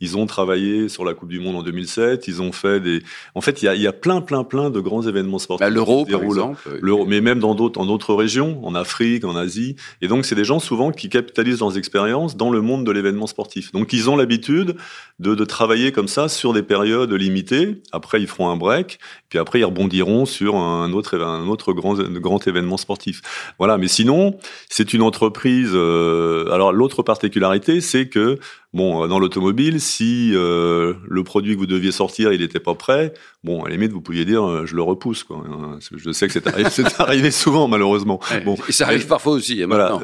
Ils 0.00 0.16
ont 0.16 0.26
travaillé 0.26 0.88
sur 0.88 1.04
la 1.04 1.14
Coupe 1.14 1.28
du 1.28 1.40
Monde 1.40 1.56
en 1.56 1.62
2007, 1.62 2.28
ils 2.28 2.42
ont 2.42 2.52
fait 2.52 2.80
des, 2.80 3.02
en 3.34 3.40
fait, 3.40 3.62
il 3.62 3.66
y 3.66 3.68
a, 3.68 3.74
il 3.74 3.82
y 3.82 3.86
a 3.86 3.92
plein, 3.92 4.20
plein, 4.20 4.44
plein 4.44 4.70
de 4.70 4.80
grands 4.80 5.06
événements 5.06 5.38
sportifs. 5.38 5.66
Bah, 5.66 5.70
L'Euro, 5.70 6.04
par 6.04 6.22
exemple. 6.22 6.78
L'Euro, 6.80 7.06
mais 7.06 7.20
même 7.20 7.38
dans 7.38 7.54
d'autres, 7.54 7.80
en 7.80 7.86
d'autres 7.86 8.14
régions, 8.14 8.60
en 8.64 8.74
Afrique, 8.74 9.24
en 9.24 9.36
Asie. 9.36 9.76
Et 10.02 10.08
donc, 10.08 10.24
c'est 10.24 10.34
des 10.34 10.44
gens 10.44 10.60
souvent 10.60 10.92
qui 10.92 11.08
capitalisent 11.08 11.60
leurs 11.60 11.76
expériences 11.76 12.36
dans 12.36 12.50
le 12.50 12.60
monde 12.60 12.84
de 12.84 12.90
l'événement 12.90 13.26
sportif. 13.26 13.72
Donc, 13.72 13.92
ils 13.92 14.10
ont 14.10 14.16
l'habitude 14.16 14.76
de, 15.18 15.34
de 15.34 15.44
travailler 15.44 15.92
comme 15.92 16.08
ça 16.08 16.28
sur 16.28 16.52
des 16.52 16.62
périodes 16.62 17.12
limitées. 17.12 17.82
Après, 17.92 18.20
ils 18.20 18.26
feront 18.26 18.48
un 18.48 18.56
break. 18.56 18.98
Puis 19.28 19.38
après, 19.38 19.60
ils 19.60 19.64
rebondiront 19.64 20.24
sur 20.24 20.56
un 20.56 20.92
autre, 20.92 21.18
un 21.18 21.48
autre 21.48 21.72
grand, 21.72 21.94
grand 21.94 22.46
événement 22.46 22.76
sportif. 22.76 23.22
Voilà. 23.58 23.78
Mais 23.78 23.88
sinon, 23.88 24.38
c'est 24.68 24.92
une 24.92 25.02
entreprise. 25.02 25.70
Euh, 25.72 26.50
alors, 26.52 26.72
l'autre 26.72 27.02
particularité, 27.02 27.80
c'est 27.80 28.08
que 28.08 28.38
Bon, 28.72 29.08
dans 29.08 29.18
l'automobile, 29.18 29.80
si 29.80 30.30
euh, 30.32 30.94
le 31.08 31.24
produit 31.24 31.54
que 31.54 31.58
vous 31.58 31.66
deviez 31.66 31.90
sortir, 31.90 32.32
il 32.32 32.40
n'était 32.40 32.60
pas 32.60 32.76
prêt, 32.76 33.12
bon, 33.44 33.62
à 33.62 33.68
la 33.68 33.74
limite, 33.74 33.92
vous 33.92 34.00
pouviez 34.00 34.24
dire, 34.24 34.46
euh, 34.46 34.66
je 34.66 34.76
le 34.76 34.82
repousse. 34.82 35.24
Quoi. 35.24 35.44
Hein, 35.48 35.78
je 35.80 36.10
sais 36.12 36.26
que 36.26 36.32
c'est 36.32 36.46
arrivé, 36.46 36.68
arrivé, 36.98 37.30
souvent, 37.30 37.68
malheureusement. 37.68 38.20
bon, 38.44 38.56
et 38.68 38.72
ça 38.72 38.86
arrive 38.86 39.06
parfois 39.06 39.32
aussi. 39.32 39.62
Hein, 39.62 39.66
voilà. 39.68 39.98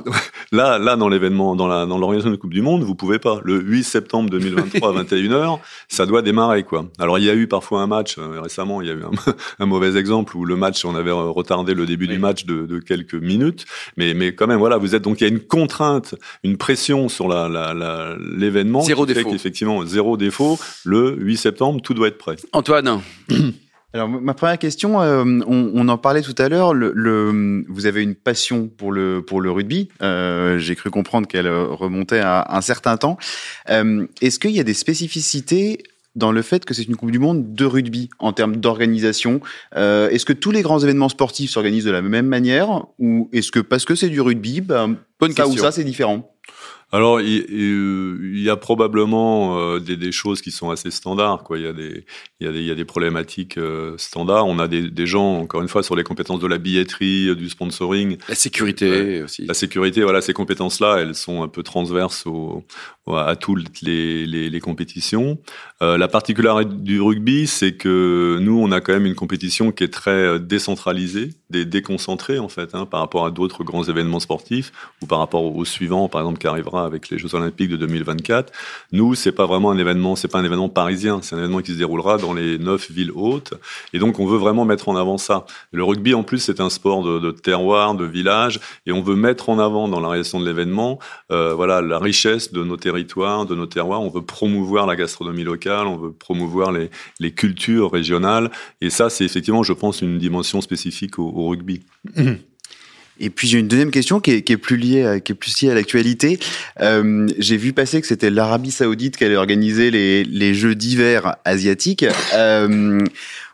Là, 0.53 0.79
là, 0.79 0.97
dans 0.97 1.09
l'événement, 1.09 1.57
dans 1.57 1.67
la 1.67 1.87
dans 1.87 1.99
l'organisation 1.99 2.31
de 2.31 2.37
Coupe 2.37 2.53
du 2.53 2.63
Monde, 2.63 2.83
vous 2.83 2.95
pouvez 2.95 3.19
pas. 3.19 3.41
Le 3.45 3.61
8 3.61 3.85
septembre 3.85 4.31
2023 4.31 4.99
à 4.99 5.03
21h, 5.03 5.59
ça 5.89 6.07
doit 6.07 6.23
démarrer, 6.23 6.65
quoi. 6.65 6.87
Alors, 6.99 7.19
il 7.19 7.25
y 7.25 7.31
a 7.31 7.35
eu 7.35 7.47
parfois 7.47 7.83
un 7.83 7.87
match 7.87 8.17
euh, 8.19 8.41
récemment. 8.41 8.81
Il 8.81 8.89
y 8.89 8.91
a 8.91 8.95
eu 8.95 9.03
un, 9.03 9.33
un, 9.59 9.67
mauvais 9.67 9.97
exemple 9.97 10.37
où 10.37 10.45
le 10.45 10.57
match, 10.57 10.85
on 10.85 10.95
avait 10.95 11.11
retardé 11.11 11.75
le 11.75 11.87
début 11.87 12.07
du 12.07 12.19
match 12.19 12.47
de, 12.47 12.67
de, 12.67 12.79
quelques 12.79 13.15
minutes, 13.15 13.67
mais 13.97 14.15
mais 14.15 14.35
quand 14.35 14.47
même, 14.47 14.59
voilà, 14.59 14.77
vous 14.77 14.95
êtes 14.95 15.03
donc 15.03 15.21
il 15.21 15.25
y 15.25 15.27
a 15.27 15.31
une 15.31 15.41
contrainte, 15.41 16.15
une 16.45 16.57
pression 16.57 17.09
sur 17.09 17.29
la 17.29 17.47
l'événement. 18.19 18.83
Zéro 18.83 19.07
défaut. 19.07 19.35
Effectivement, 19.35 19.85
zéro 19.85 20.17
défaut. 20.17 20.59
Le 20.85 21.17
8 21.19 21.37
septembre, 21.37 21.81
tout 21.83 21.95
doit 21.95 22.09
être 22.09 22.19
prêt. 22.19 22.37
Antoine. 22.53 23.01
Alors 23.97 24.09
ma 24.09 24.35
première 24.35 24.59
question, 24.59 25.01
euh, 25.01 25.25
on, 25.47 25.89
en 25.89 25.97
parlait 25.97 26.21
tout 26.21 26.35
à 26.37 26.51
l'heure. 26.51 26.75
Le, 26.75 27.65
vous 27.69 27.87
avez 27.87 28.03
une 28.03 28.15
passion 28.15 28.69
pour 28.69 28.93
le 28.93 29.23
pour 29.23 29.41
le 29.41 29.51
rugby. 29.51 29.89
Euh, 30.03 30.59
j'ai 30.59 30.77
cru 30.77 30.91
comprendre 30.91 31.27
qu'elle 31.27 31.49
remontait 31.49 32.21
à 32.21 32.47
un 32.55 32.61
certain 32.61 32.99
temps. 32.99 33.17
Euh, 33.71 34.07
est-ce 34.21 34.39
qu'il 34.39 34.51
y 34.51 34.61
a 34.61 34.65
des 34.65 34.75
spécificités 34.75 35.83
dans 36.15 36.31
le 36.31 36.43
fait 36.43 36.67
que 36.67 36.75
c'est 36.75 36.83
une 36.83 36.97
Coupe 36.97 37.11
du 37.11 37.19
Monde 37.19 37.55
de 37.55 37.65
rugby 37.65 38.11
en 38.19 38.35
termes 38.35 38.57
d'organisation? 38.57 39.41
Est-ce 39.75 40.27
que 40.27 40.35
tous 40.35 40.51
les 40.51 40.61
grands 40.61 40.81
événements 40.81 41.09
sportifs 41.09 41.51
s'organisent 41.51 41.85
de 41.85 41.91
la 41.91 42.03
même 42.03 42.27
manière? 42.27 42.85
Ou 42.99 43.31
est-ce 43.33 43.51
que 43.51 43.61
parce 43.61 43.87
que 43.87 43.95
c'est 43.95 44.11
du 44.11 44.21
rugby, 44.21 44.61
ben, 44.61 44.97
ça 45.35 45.49
ou 45.49 45.57
ça 45.57 45.73
c'est 45.73 45.85
différent? 45.85 46.31
Alors, 46.93 47.21
il, 47.21 48.39
y 48.41 48.49
a 48.49 48.57
probablement 48.57 49.59
euh, 49.59 49.81
des, 49.81 49.97
des, 49.97 50.13
choses 50.13 50.41
qui 50.41 50.53
sont 50.53 50.71
assez 50.71 50.93
standards. 50.93 51.43
Quoi. 51.43 51.59
Il, 51.59 51.65
y 51.65 51.67
a 51.67 51.73
des, 51.73 52.05
il, 52.41 52.47
y 52.47 52.49
a 52.49 52.53
des, 52.53 52.61
il 52.61 52.67
y 52.67 52.71
a 52.71 52.77
des 52.77 52.85
problématiques 52.85 53.59
euh, 53.59 53.95
standards. 53.99 54.47
On 54.47 54.61
a 54.61 54.69
des, 54.69 54.89
des, 54.89 55.07
gens, 55.07 55.41
encore 55.41 55.63
une 55.63 55.69
fois, 55.69 55.83
sur 55.83 55.97
les 55.97 56.05
compétences 56.05 56.39
de 56.39 56.47
la 56.47 56.59
billetterie, 56.59 57.35
du 57.35 57.49
sponsoring. 57.49 58.19
La 58.29 58.37
sécurité 58.37 59.23
aussi. 59.23 59.47
La 59.47 59.55
sécurité, 59.55 60.03
voilà, 60.05 60.21
ces 60.21 60.33
compétences-là, 60.33 60.99
elles 61.01 61.17
sont 61.17 61.43
un 61.43 61.49
peu 61.49 61.65
transverses 61.65 62.25
au, 62.25 62.65
à 63.15 63.37
toutes 63.37 63.83
les, 63.83 64.27
les, 64.27 64.51
les 64.51 64.61
compétitions. 64.61 65.39
Euh, 65.83 65.97
la 65.97 66.09
particularité 66.09 66.71
du 66.75 67.01
rugby, 67.01 67.47
c'est 67.47 67.73
que 67.73 68.39
nous, 68.41 68.59
on 68.59 68.73
a 68.73 68.81
quand 68.81 68.93
même 68.93 69.07
une 69.07 69.15
compétition 69.15 69.71
qui 69.71 69.85
est 69.85 69.93
très 69.93 70.11
euh, 70.11 70.39
décentralisée, 70.39 71.35
déconcentrée 71.51 72.39
en 72.39 72.49
fait, 72.49 72.75
hein, 72.75 72.87
par 72.87 73.01
rapport 73.01 73.27
à 73.27 73.31
d'autres 73.31 73.63
grands 73.63 73.85
événements 73.85 74.21
sportifs 74.21 74.73
ou 75.03 75.07
par 75.07 75.19
rapport 75.19 75.45
au 75.45 75.65
suivant, 75.65 76.09
par 76.09 76.23
exemple, 76.23 76.39
qui 76.39 76.47
arrivera 76.47 76.76
avec 76.85 77.11
les 77.11 77.19
Jeux 77.19 77.35
Olympiques 77.35 77.71
de 77.71 77.77
2024. 77.77 78.53
Nous, 78.93 79.15
c'est 79.15 79.33
pas 79.33 79.47
vraiment 79.47 79.71
un 79.71 79.79
événement, 79.79 80.17
c'est 80.17 80.29
pas 80.29 80.39
un 80.39 80.45
événement 80.45 80.69
parisien, 80.69 81.21
c'est 81.23 81.35
un 81.35 81.39
événement 81.39 81.61
qui 81.61 81.73
se 81.73 81.79
déroulera 81.79 82.19
dans 82.19 82.33
les 82.33 82.59
neuf 82.59 82.91
villes 82.91 83.13
hautes. 83.15 83.55
Et 83.93 83.99
donc, 83.99 84.19
on 84.19 84.27
veut 84.27 84.39
vraiment 84.39 84.65
mettre 84.65 84.89
en 84.89 84.97
avant 84.97 85.19
ça. 85.19 85.47
Le 85.73 85.85
rugby, 85.85 86.15
en 86.15 86.23
plus, 86.23 86.39
c'est 86.39 86.61
un 86.61 86.71
sport 86.71 87.03
de, 87.03 87.31
terroir, 87.31 87.95
de 87.95 88.05
village, 88.05 88.61
et 88.87 88.93
on 88.93 89.03
veut 89.03 89.17
mettre 89.17 89.49
en 89.49 89.59
avant 89.59 89.89
dans 89.89 90.01
la 90.01 90.09
réalisation 90.09 90.41
de 90.41 90.47
l'événement, 90.47 90.99
euh, 91.31 91.55
voilà, 91.55 91.81
la 91.81 91.99
richesse 91.99 92.53
de 92.53 92.63
nos 92.63 92.77
territoires, 92.77 93.47
de 93.47 93.55
nos 93.55 93.67
terroirs. 93.67 94.03
On 94.03 94.11
veut 94.11 94.23
promouvoir 94.23 94.87
la 94.87 94.97
gastronomie 94.97 95.45
locale, 95.45 95.87
on 95.87 95.97
veut 95.97 96.13
promouvoir 96.13 96.73
les, 96.73 96.91
cultures 97.33 97.91
régionales. 97.91 98.51
Et 98.81 98.89
ça, 98.89 99.11
c'est 99.11 99.25
effectivement, 99.25 99.63
je 99.63 99.73
pense, 99.73 100.01
une 100.01 100.19
dimension 100.19 100.61
spécifique 100.61 101.19
au, 101.19 101.29
au 101.29 101.49
rugby. 101.49 101.83
Et 103.19 103.31
puis 103.31 103.49
j'ai 103.49 103.59
une 103.59 103.69
deuxième 103.69 103.91
question 103.91 104.21
qui 104.21 104.33
est, 104.33 104.43
qui 104.43 104.53
est, 104.53 104.57
plus 104.57 104.77
liée, 104.77 105.05
à, 105.05 105.21
qui 105.21 105.33
est 105.33 105.35
plus 105.35 105.61
liée 105.63 105.71
à 105.71 105.75
l'actualité. 105.75 106.39
Euh, 106.81 107.27
j'ai 107.39 107.57
vu 107.57 107.73
passer 107.73 108.01
que 108.01 108.07
c'était 108.07 108.31
l'Arabie 108.31 108.71
Saoudite 108.71 109.17
qui 109.17 109.25
allait 109.25 109.37
organiser 109.37 109.91
les, 109.91 110.25
les 110.25 110.55
Jeux 110.55 110.75
d'hiver 110.75 111.37
asiatiques. 111.45 112.05
Euh, 112.35 113.01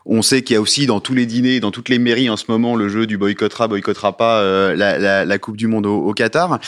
on 0.05 0.21
sait 0.21 0.41
qu'il 0.41 0.55
y 0.55 0.57
a 0.57 0.61
aussi 0.61 0.85
dans 0.85 0.99
tous 0.99 1.13
les 1.13 1.25
dîners, 1.25 1.59
dans 1.59 1.71
toutes 1.71 1.89
les 1.89 1.99
mairies 1.99 2.29
en 2.29 2.37
ce 2.37 2.45
moment, 2.49 2.75
le 2.75 2.89
jeu 2.89 3.07
du 3.07 3.17
boycottera, 3.17 3.67
boycottera 3.67 4.17
pas 4.17 4.41
euh, 4.41 4.75
la, 4.75 4.97
la, 4.97 5.23
la, 5.23 5.37
Coupe 5.37 5.55
du 5.55 5.67
Monde 5.67 5.85
au, 5.85 5.97
au 5.97 6.13
Qatar. 6.13 6.59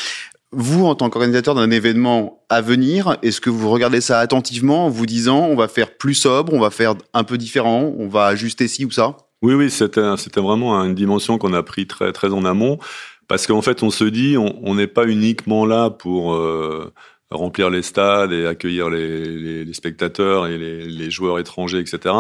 Vous, 0.52 0.86
en 0.86 0.96
tant 0.96 1.10
qu'organisateur 1.10 1.54
d'un 1.54 1.70
événement 1.70 2.46
à 2.48 2.62
venir, 2.62 3.18
est-ce 3.24 3.42
que 3.42 3.50
vous 3.50 3.70
regardez 3.70 4.00
ça 4.00 4.20
attentivement 4.20 4.86
en 4.86 4.90
vous 4.90 5.06
disant 5.06 5.48
on 5.48 5.56
va 5.56 5.68
faire 5.68 5.98
plus 5.98 6.14
sobre, 6.14 6.54
on 6.54 6.62
va 6.62 6.70
faire 6.70 6.96
un 7.14 7.26
peu 7.26 7.38
différent, 7.38 7.94
on 7.98 8.08
va 8.08 8.28
ajuster 8.28 8.70
ci 8.70 8.86
ou 8.86 8.92
ça? 8.92 9.18
Oui, 9.46 9.54
oui, 9.54 9.72
c'était 9.72 10.02
vraiment 10.42 10.74
une 10.84 10.96
dimension 10.96 11.38
qu'on 11.38 11.54
a 11.54 11.64
pris 11.64 11.88
très 11.88 12.12
très 12.12 12.34
en 12.34 12.46
amont 12.46 12.80
parce 13.28 13.48
qu'en 13.48 13.62
fait, 13.62 13.84
on 13.84 13.90
se 13.90 14.04
dit, 14.06 14.38
on 14.38 14.76
n'est 14.76 14.88
pas 14.88 15.08
uniquement 15.08 15.66
là 15.66 15.90
pour 15.90 16.34
euh, 16.34 16.94
remplir 17.32 17.70
les 17.70 17.82
stades 17.82 18.32
et 18.32 18.46
accueillir 18.46 18.90
les, 18.90 19.66
les, 19.66 19.74
spectateurs 19.74 20.48
et 20.48 20.58
les, 20.58 20.86
les, 20.86 21.12
joueurs 21.12 21.40
étrangers, 21.40 21.80
etc. 21.80 22.14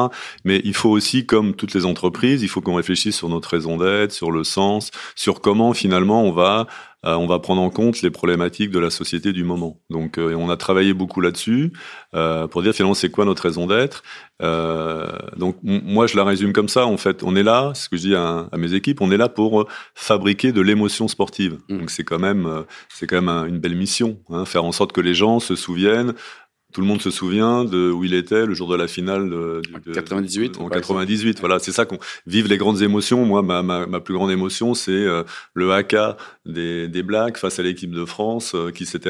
Mais 0.43 0.61
il 0.63 0.73
faut 0.73 0.89
aussi, 0.89 1.25
comme 1.25 1.55
toutes 1.55 1.73
les 1.73 1.85
entreprises, 1.85 2.41
il 2.41 2.47
faut 2.47 2.61
qu'on 2.61 2.75
réfléchisse 2.75 3.15
sur 3.15 3.29
notre 3.29 3.49
raison 3.49 3.77
d'être, 3.77 4.11
sur 4.11 4.31
le 4.31 4.43
sens, 4.43 4.91
sur 5.15 5.41
comment 5.41 5.73
finalement 5.73 6.23
on 6.23 6.31
va 6.31 6.67
on 7.05 7.27
va 7.27 7.39
prendre 7.39 7.61
en 7.61 7.69
compte 7.69 8.01
les 8.01 8.09
problématiques 8.09 8.71
de 8.71 8.79
la 8.79 8.89
société 8.89 9.31
du 9.31 9.43
moment. 9.43 9.79
Donc, 9.89 10.17
euh, 10.17 10.33
on 10.35 10.49
a 10.49 10.57
travaillé 10.57 10.93
beaucoup 10.93 11.21
là-dessus 11.21 11.71
euh, 12.15 12.47
pour 12.47 12.63
dire 12.63 12.73
finalement 12.73 12.95
c'est 12.95 13.11
quoi 13.11 13.25
notre 13.25 13.43
raison 13.43 13.67
d'être. 13.67 14.03
donc, 15.37 15.57
moi, 15.63 16.07
je 16.07 16.17
la 16.17 16.23
résume 16.23 16.53
comme 16.53 16.69
ça. 16.69 16.85
En 16.85 16.97
fait, 16.97 17.23
on 17.23 17.35
est 17.35 17.43
là, 17.43 17.73
ce 17.75 17.89
que 17.89 17.97
je 17.97 18.01
dis 18.01 18.15
à, 18.15 18.49
mes 18.57 18.73
équipes, 18.73 19.01
on 19.01 19.11
est 19.11 19.17
là 19.17 19.29
pour 19.29 19.67
fabriquer 19.93 20.51
de 20.51 20.61
l'émotion 20.61 21.07
sportive. 21.07 21.59
Mmh. 21.69 21.77
Donc, 21.77 21.89
c'est 21.89 22.03
quand 22.03 22.19
même, 22.19 22.65
c'est 22.89 23.07
quand 23.07 23.21
même 23.21 23.47
une 23.47 23.59
belle 23.59 23.75
mission, 23.75 24.19
hein, 24.29 24.45
faire 24.45 24.65
en 24.65 24.71
sorte 24.71 24.91
que 24.91 25.01
les 25.01 25.13
gens 25.13 25.39
se 25.39 25.55
souviennent 25.55 26.13
tout 26.75 26.81
le 26.81 26.87
monde 26.87 27.01
se 27.01 27.09
souvient 27.09 27.63
de 27.63 27.89
où 27.89 28.03
il 28.03 28.13
était 28.13 28.45
le 28.45 28.53
jour 28.53 28.67
de 28.67 28.75
la 28.75 28.89
finale 28.89 29.29
de, 29.29 29.61
de 29.85 29.93
98. 29.93 30.57
en 30.59 30.67
98, 30.67 31.39
voilà, 31.39 31.57
c'est 31.57 31.71
ça 31.71 31.85
qu'on 31.85 31.99
vive 32.27 32.47
les 32.49 32.57
grandes 32.57 32.81
émotions. 32.81 33.25
Moi, 33.25 33.41
ma, 33.43 33.63
ma, 33.63 33.85
ma 33.85 34.01
plus 34.01 34.13
grande 34.13 34.29
émotion, 34.29 34.73
c'est 34.73 34.91
euh, 34.91 35.23
le 35.53 35.71
haka 35.71 36.17
des, 36.45 36.87
des 36.87 37.03
Blacks 37.03 37.37
face 37.37 37.59
à 37.59 37.63
l'équipe 37.63 37.91
de 37.91 38.05
France 38.05 38.53
euh, 38.55 38.71
qui 38.71 38.85
s'était 38.85 39.09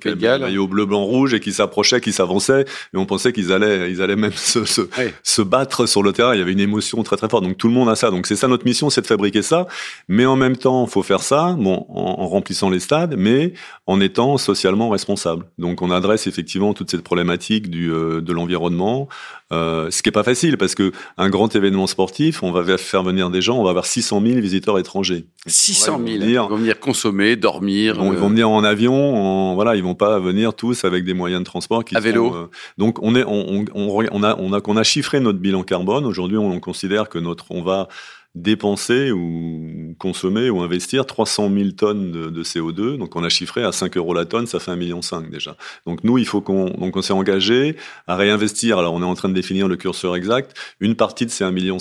qui 0.00 0.08
avait 0.08 0.56
au 0.56 0.66
bleu, 0.66 0.86
blanc, 0.86 1.04
rouge 1.04 1.34
et 1.34 1.40
qui 1.40 1.52
s'approchait, 1.52 2.00
qui 2.00 2.12
s'avançait, 2.12 2.62
et 2.62 2.96
on 2.96 3.06
pensait 3.06 3.32
qu'ils 3.32 3.52
allaient, 3.52 3.90
ils 3.90 4.02
allaient 4.02 4.16
même 4.16 4.32
se, 4.32 4.64
se, 4.64 4.82
se, 5.22 5.42
battre 5.42 5.86
sur 5.86 6.02
le 6.02 6.12
terrain. 6.12 6.34
Il 6.34 6.38
y 6.38 6.42
avait 6.42 6.52
une 6.52 6.60
émotion 6.60 7.02
très 7.02 7.16
très 7.16 7.28
forte. 7.28 7.44
Donc 7.44 7.56
tout 7.56 7.68
le 7.68 7.74
monde 7.74 7.88
a 7.88 7.96
ça. 7.96 8.10
Donc 8.10 8.26
c'est 8.26 8.36
ça 8.36 8.48
notre 8.48 8.64
mission, 8.64 8.90
c'est 8.90 9.02
de 9.02 9.06
fabriquer 9.06 9.42
ça. 9.42 9.66
Mais 10.08 10.26
en 10.26 10.36
même 10.36 10.56
temps, 10.56 10.86
faut 10.86 11.02
faire 11.02 11.22
ça, 11.22 11.54
bon, 11.58 11.86
en, 11.88 12.22
en 12.22 12.26
remplissant 12.26 12.70
les 12.70 12.80
stades, 12.80 13.14
mais 13.16 13.52
en 13.86 14.00
étant 14.00 14.38
socialement 14.38 14.88
responsable. 14.88 15.46
Donc 15.58 15.82
on 15.82 15.90
adresse 15.90 16.26
effectivement 16.26 16.74
tout 16.74 16.86
cette 16.88 17.02
problématique 17.02 17.70
du, 17.70 17.92
euh, 17.92 18.20
de 18.20 18.32
l'environnement, 18.32 19.08
euh, 19.52 19.90
ce 19.90 20.02
qui 20.02 20.08
est 20.08 20.12
pas 20.12 20.24
facile 20.24 20.58
parce 20.58 20.74
que 20.74 20.92
un 21.18 21.30
grand 21.30 21.54
événement 21.54 21.86
sportif, 21.86 22.42
on 22.42 22.50
va 22.50 22.76
faire 22.78 23.02
venir 23.02 23.30
des 23.30 23.40
gens, 23.40 23.58
on 23.58 23.62
va 23.64 23.70
avoir 23.70 23.86
600 23.86 24.20
000 24.24 24.40
visiteurs 24.40 24.78
étrangers. 24.78 25.26
600 25.46 26.00
000 26.04 26.24
ils 26.24 26.38
vont 26.56 26.62
venir 26.62 26.80
consommer, 26.80 27.36
dormir. 27.36 27.96
Ils 27.96 28.02
vont 28.02 28.12
euh, 28.12 28.28
venir 28.28 28.50
en 28.50 28.64
avion, 28.64 29.16
en, 29.16 29.54
voilà, 29.54 29.76
ils 29.76 29.82
vont 29.82 29.94
pas 29.94 30.18
venir 30.18 30.54
tous 30.54 30.84
avec 30.84 31.04
des 31.04 31.14
moyens 31.14 31.40
de 31.40 31.44
transport 31.44 31.84
qui 31.84 31.96
à 31.96 32.00
vélo. 32.00 32.50
donc 32.78 32.98
on 33.02 33.14
est, 33.14 33.24
on, 33.24 33.64
on, 33.74 34.04
on, 34.10 34.22
a, 34.22 34.36
on 34.38 34.52
a, 34.52 34.60
qu'on 34.60 34.76
a 34.76 34.82
chiffré 34.82 35.20
notre 35.20 35.38
bilan 35.38 35.62
carbone. 35.62 36.04
Aujourd'hui, 36.04 36.38
on 36.38 36.58
considère 36.60 37.08
que 37.08 37.18
notre, 37.18 37.46
on 37.50 37.62
va 37.62 37.88
dépenser 38.34 39.10
ou 39.10 39.85
consommer 39.98 40.50
ou 40.50 40.60
investir 40.60 41.06
300 41.06 41.50
000 41.52 41.70
tonnes 41.70 42.12
de, 42.12 42.30
de, 42.30 42.42
CO2. 42.42 42.96
Donc 42.96 43.16
on 43.16 43.24
a 43.24 43.28
chiffré 43.28 43.64
à 43.64 43.72
5 43.72 43.96
euros 43.96 44.14
la 44.14 44.24
tonne, 44.24 44.46
ça 44.46 44.60
fait 44.60 44.70
1,5 44.70 44.76
million 44.76 45.00
déjà. 45.30 45.56
Donc 45.86 46.04
nous, 46.04 46.18
il 46.18 46.26
faut 46.26 46.40
qu'on 46.40 46.70
donc 46.70 46.96
on 46.96 47.02
s'est 47.02 47.12
engagé 47.12 47.76
à 48.06 48.16
réinvestir. 48.16 48.78
Alors 48.78 48.94
on 48.94 49.02
est 49.02 49.06
en 49.06 49.14
train 49.14 49.28
de 49.28 49.34
définir 49.34 49.68
le 49.68 49.76
curseur 49.76 50.16
exact. 50.16 50.56
Une 50.80 50.94
partie 50.94 51.26
de 51.26 51.30
ces 51.30 51.44
1,5 51.44 51.52
million 51.52 51.78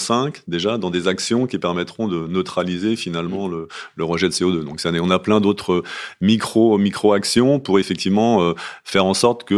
déjà 0.47 0.77
dans 0.77 0.89
des 0.89 1.07
actions 1.07 1.47
qui 1.47 1.57
permettront 1.57 2.07
de 2.07 2.27
neutraliser 2.27 2.95
finalement 2.95 3.47
le, 3.47 3.67
le 3.95 4.03
rejet 4.03 4.27
de 4.27 4.33
CO2. 4.33 4.63
Donc 4.63 4.79
ça, 4.79 4.91
on 5.01 5.09
a 5.09 5.19
plein 5.19 5.41
d'autres 5.41 5.83
micro 6.21 6.77
micro 6.77 7.13
actions 7.13 7.59
pour 7.59 7.79
effectivement 7.79 8.41
euh, 8.41 8.53
faire 8.83 9.05
en 9.05 9.13
sorte 9.13 9.43
que 9.43 9.55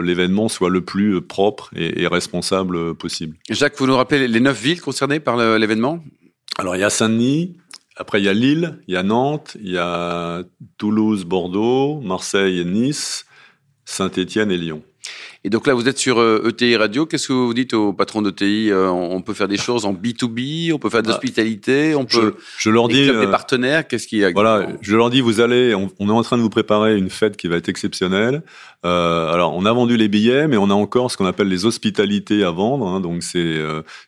l'événement 0.00 0.48
soit 0.48 0.70
le 0.70 0.80
plus 0.80 1.20
propre 1.20 1.70
et, 1.76 2.02
et 2.02 2.06
responsable 2.06 2.94
possible. 2.94 3.36
Jacques, 3.48 3.78
vous 3.78 3.86
nous 3.86 3.96
rappelez 3.96 4.28
les 4.28 4.40
neuf 4.40 4.60
villes 4.60 4.80
concernées 4.80 5.20
par 5.20 5.36
l'événement? 5.36 6.02
Alors 6.58 6.76
il 6.76 6.80
y 6.80 6.84
a 6.84 6.90
Saint-Denis, 6.90 7.56
après 7.96 8.20
il 8.20 8.24
y 8.24 8.28
a 8.28 8.32
Lille, 8.32 8.78
il 8.88 8.94
y 8.94 8.96
a 8.96 9.02
Nantes, 9.02 9.56
il 9.60 9.72
y 9.72 9.78
a 9.78 10.42
Toulouse, 10.78 11.24
Bordeaux, 11.24 12.00
Marseille 12.00 12.60
et 12.60 12.64
Nice, 12.64 13.26
Saint-Étienne 13.84 14.50
et 14.50 14.56
Lyon. 14.56 14.82
Et 15.42 15.48
donc 15.48 15.66
là, 15.66 15.72
vous 15.72 15.88
êtes 15.88 15.96
sur 15.96 16.18
ETI 16.18 16.74
euh, 16.74 16.76
e 16.76 16.78
Radio. 16.78 17.06
Qu'est-ce 17.06 17.28
que 17.28 17.32
vous 17.32 17.54
dites 17.54 17.72
aux 17.72 17.94
patrons 17.94 18.20
d'ETI 18.20 18.70
euh, 18.70 18.88
On 18.90 19.22
peut 19.22 19.32
faire 19.32 19.48
des 19.48 19.56
choses 19.56 19.86
en 19.86 19.94
B2B, 19.94 20.70
on 20.74 20.78
peut 20.78 20.90
faire 20.90 21.02
de 21.02 21.08
ah. 21.08 21.12
l'hospitalité, 21.12 21.94
on 21.94 22.04
peut. 22.04 22.34
Je, 22.58 22.68
leur 22.68 22.88
dis. 22.88 23.06
des 23.06 23.08
euh, 23.08 23.26
partenaires, 23.26 23.88
qu'est-ce 23.88 24.06
qu'il 24.06 24.18
y 24.18 24.24
a 24.26 24.32
Voilà, 24.32 24.68
je 24.82 24.94
leur 24.94 25.08
dis, 25.08 25.22
vous 25.22 25.40
allez. 25.40 25.74
On, 25.74 26.08
est 26.08 26.12
en 26.12 26.22
train 26.22 26.36
de 26.36 26.42
vous 26.42 26.50
préparer 26.50 26.98
une 26.98 27.08
fête 27.08 27.38
qui 27.38 27.48
va 27.48 27.56
être 27.56 27.70
exceptionnelle. 27.70 28.42
Euh, 28.84 29.32
alors, 29.32 29.54
on 29.56 29.64
a 29.64 29.72
vendu 29.72 29.96
les 29.96 30.08
billets, 30.08 30.46
mais 30.46 30.58
on 30.58 30.68
a 30.68 30.74
encore 30.74 31.10
ce 31.10 31.16
qu'on 31.16 31.26
appelle 31.26 31.48
les 31.48 31.64
hospitalités 31.64 32.44
à 32.44 32.50
vendre. 32.50 32.86
Hein, 32.86 33.00
donc, 33.00 33.22
c'est 33.22 33.58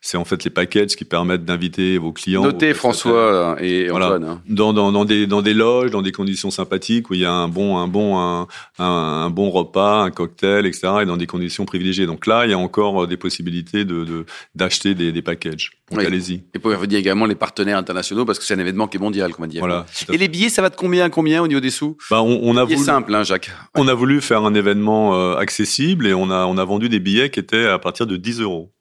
c'est 0.02 0.18
en 0.18 0.26
fait 0.26 0.44
les 0.44 0.50
packages 0.50 0.96
qui 0.96 1.06
permettent 1.06 1.46
d'inviter 1.46 1.96
vos 1.96 2.12
clients. 2.12 2.42
Notez 2.42 2.74
François 2.74 3.56
et 3.58 3.90
Antoine. 3.90 4.24
Hein. 4.24 4.42
Dans, 4.48 4.74
dans, 4.74 4.92
dans, 4.92 5.06
des 5.06 5.26
dans 5.26 5.40
des 5.40 5.54
loges, 5.54 5.92
dans 5.92 6.02
des 6.02 6.12
conditions 6.12 6.50
sympathiques 6.50 7.08
où 7.08 7.14
il 7.14 7.20
y 7.20 7.24
a 7.24 7.32
un 7.32 7.48
bon 7.48 7.78
un 7.78 7.88
bon 7.88 8.18
un, 8.18 8.46
un, 8.78 9.30
bon 9.30 9.48
repas, 9.48 10.02
un 10.02 10.10
cocktail, 10.10 10.66
etc. 10.66 10.88
Et 11.02 11.06
dans 11.06 11.21
des 11.22 11.26
conditions 11.26 11.64
privilégiées. 11.64 12.06
Donc 12.06 12.26
là, 12.26 12.44
il 12.44 12.50
y 12.50 12.54
a 12.54 12.58
encore 12.58 13.06
des 13.06 13.16
possibilités 13.16 13.84
de 13.84 14.26
d'acheter 14.54 14.94
des, 14.94 15.12
des 15.12 15.22
packages. 15.22 15.72
Donc 15.90 16.04
allez-y. 16.04 16.42
Et 16.54 16.58
pour 16.58 16.70
revenir 16.70 16.98
également 16.98 17.26
les 17.26 17.34
partenaires 17.34 17.78
internationaux 17.78 18.24
parce 18.24 18.38
que 18.38 18.44
c'est 18.44 18.54
un 18.54 18.58
événement 18.58 18.88
qui 18.88 18.96
est 18.96 19.00
mondial, 19.00 19.32
comme 19.32 19.44
on 19.44 19.48
dit. 19.48 19.58
Voilà. 19.58 19.86
Et 20.12 20.18
les 20.18 20.28
billets, 20.28 20.48
ça 20.48 20.62
va 20.62 20.70
de 20.70 20.76
combien 20.76 21.04
à 21.04 21.10
combien 21.10 21.42
au 21.42 21.48
niveau 21.48 21.60
des 21.60 21.70
sous? 21.70 21.96
Bah, 22.10 22.22
on, 22.22 22.40
on 22.42 22.56
a 22.56 22.64
voulu, 22.64 22.78
simple, 22.78 23.14
hein, 23.14 23.22
Jacques. 23.22 23.50
On 23.74 23.88
a 23.88 23.94
voulu 23.94 24.20
faire 24.20 24.44
un 24.44 24.54
événement 24.54 25.14
euh, 25.14 25.36
accessible 25.36 26.06
et 26.06 26.14
on 26.14 26.30
a 26.30 26.46
on 26.46 26.58
a 26.58 26.64
vendu 26.64 26.88
des 26.88 27.00
billets 27.00 27.30
qui 27.30 27.40
étaient 27.40 27.66
à 27.66 27.78
partir 27.78 28.06
de 28.06 28.16
10 28.16 28.40
euros. 28.40 28.72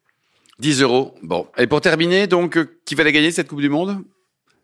10 0.60 0.82
euros. 0.84 1.16
Bon. 1.24 1.48
Et 1.58 1.68
pour 1.68 1.82
terminer, 1.82 2.28
donc, 2.28 2.58
euh, 2.58 2.78
qui 2.86 2.96
va 2.96 3.04
la 3.04 3.12
gagner 3.12 3.32
cette 3.32 3.48
Coupe 3.48 3.62
du 3.62 3.70
Monde? 3.70 3.98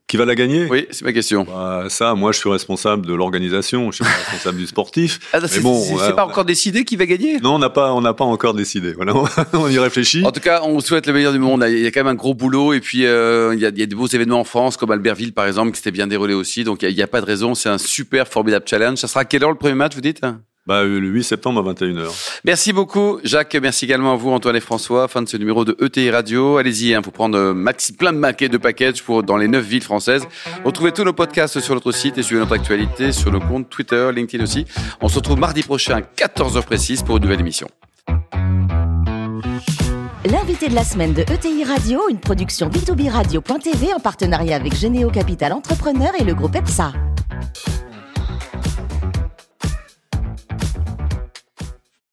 Qui 0.08 0.16
va 0.16 0.24
la 0.24 0.36
gagner? 0.36 0.68
Oui, 0.70 0.88
c'est 0.90 1.04
ma 1.04 1.12
question. 1.12 1.44
Bah, 1.44 1.86
ça, 1.90 2.16
moi, 2.16 2.32
je 2.32 2.40
suis 2.40 2.50
responsable 2.50 3.06
de 3.06 3.14
l'organisation, 3.14 3.92
je 3.92 3.98
suis 3.98 4.06
pas 4.06 4.18
responsable 4.18 4.58
du 4.58 4.68
sportif. 4.68 5.20
Ah, 5.34 5.40
c'est 5.46 5.60
bon, 5.60 5.84
c'est 6.00 6.16
pas 6.16 6.26
encore 6.26 6.46
décidé 6.46 6.84
qui 6.84 6.96
va 6.96 7.06
gagner? 7.06 7.40
Non, 7.40 7.56
on 7.56 7.60
n'a 7.60 7.70
pas, 7.70 7.94
on 7.94 8.02
n'a 8.02 8.14
pas 8.14 8.24
encore 8.24 8.54
décidé. 8.54 8.94
Voilà, 8.94 9.14
on 9.54 9.68
y 9.68 9.78
réfléchit. 9.78 10.24
En 10.26 10.32
tout 10.32 10.40
cas, 10.40 10.62
on 10.64 10.80
souhaite 10.80 11.06
le 11.06 11.14
meilleur 11.14 11.34
du 11.34 11.40
monde. 11.40 11.64
Il 11.68 11.80
y 11.80 11.86
a 11.86 11.92
quand 11.92 12.00
même 12.00 12.08
un 12.08 12.16
gros 12.16 12.34
boulot, 12.34 12.74
et 12.74 12.80
puis 12.80 13.06
euh, 13.06 13.54
il, 13.54 13.60
y 13.60 13.66
a, 13.66 13.70
il 13.70 13.78
y 13.78 13.84
a 13.84 13.86
de 13.86 13.96
beaux 13.96 14.08
événements 14.08 14.40
en 14.40 14.44
France, 14.44 14.78
comme 14.78 14.92
Albertville 14.92 15.34
par 15.34 15.46
exemple, 15.46 15.72
qui 15.72 15.78
s'était 15.78 15.92
bien 15.92 16.08
déroulé 16.08 16.34
aussi. 16.34 16.64
Donc 16.64 16.82
il 16.82 16.96
n'y 16.96 17.02
a, 17.02 17.06
a, 17.06 17.08
pas 17.08 17.22
de 17.22 17.26
raison. 17.26 17.54
C'est 17.56 17.70
un 17.70 17.78
super 17.78 18.28
formidable 18.28 18.66
challenge. 18.68 18.98
Ça 19.00 19.08
sera 19.08 19.22
à 19.22 19.26
quelle 19.26 19.44
heure 19.44 19.52
le 19.52 19.58
premier 19.58 19.76
match, 19.76 19.94
vous 19.96 20.02
dites? 20.02 20.22
Bah, 20.68 20.84
le 20.84 21.00
8 21.00 21.24
septembre 21.24 21.68
à 21.68 21.74
21h. 21.74 22.40
Merci 22.44 22.74
beaucoup, 22.74 23.20
Jacques. 23.24 23.56
Merci 23.62 23.86
également 23.86 24.14
à 24.14 24.16
vous, 24.18 24.30
Antoine 24.30 24.56
et 24.56 24.60
François. 24.60 25.08
Fin 25.08 25.22
de 25.22 25.30
ce 25.30 25.38
numéro 25.38 25.64
de 25.64 25.78
ETI 25.84 26.12
Radio. 26.12 26.58
Allez-y, 26.58 26.94
hein, 26.94 27.02
faut 27.04 27.12
prendre 27.12 27.38
euh, 27.38 27.54
maxi, 27.54 27.94
plein 27.94 28.12
de 28.12 28.18
maquets 28.18 28.50
de 28.50 28.58
packages 28.58 29.02
pour 29.02 29.24
dans 29.24 29.38
les 29.38 29.48
neuf 29.48 29.66
villes 29.66 29.84
françaises. 29.84 30.28
Retrouvez 30.66 30.92
tous 30.92 31.06
nos 31.06 31.14
podcasts 31.14 31.60
sur 31.62 31.74
notre 31.74 31.92
site 31.94 32.18
et 32.18 32.24
suivez 32.24 32.42
notre 32.42 32.54
actualité 32.54 33.14
sur 33.14 33.32
nos 33.32 33.40
comptes 33.40 33.70
Twitter, 33.70 34.10
LinkedIn 34.14 34.44
aussi. 34.44 34.66
On 35.02 35.08
se 35.08 35.16
retrouve 35.16 35.40
mardi 35.40 35.64
prochain 35.64 35.98
à 35.98 36.02
14h 36.02 36.62
précise 36.64 37.02
pour 37.02 37.18
une 37.18 37.24
nouvelle 37.24 37.40
émission. 37.40 37.68
L'invité 40.30 40.68
de 40.68 40.76
la 40.76 40.84
semaine 40.84 41.14
de 41.14 41.22
ETI 41.22 41.64
Radio, 41.64 42.02
une 42.10 42.20
production 42.20 42.68
b2b 42.68 43.10
radio.tv 43.10 43.94
en 43.94 44.00
partenariat 44.00 44.58
avec 44.58 44.76
Généo 44.76 45.10
Capital 45.10 45.54
Entrepreneur 45.54 46.12
et 46.20 46.26
le 46.26 46.34
groupe 46.34 46.56
EPSA. 46.56 46.92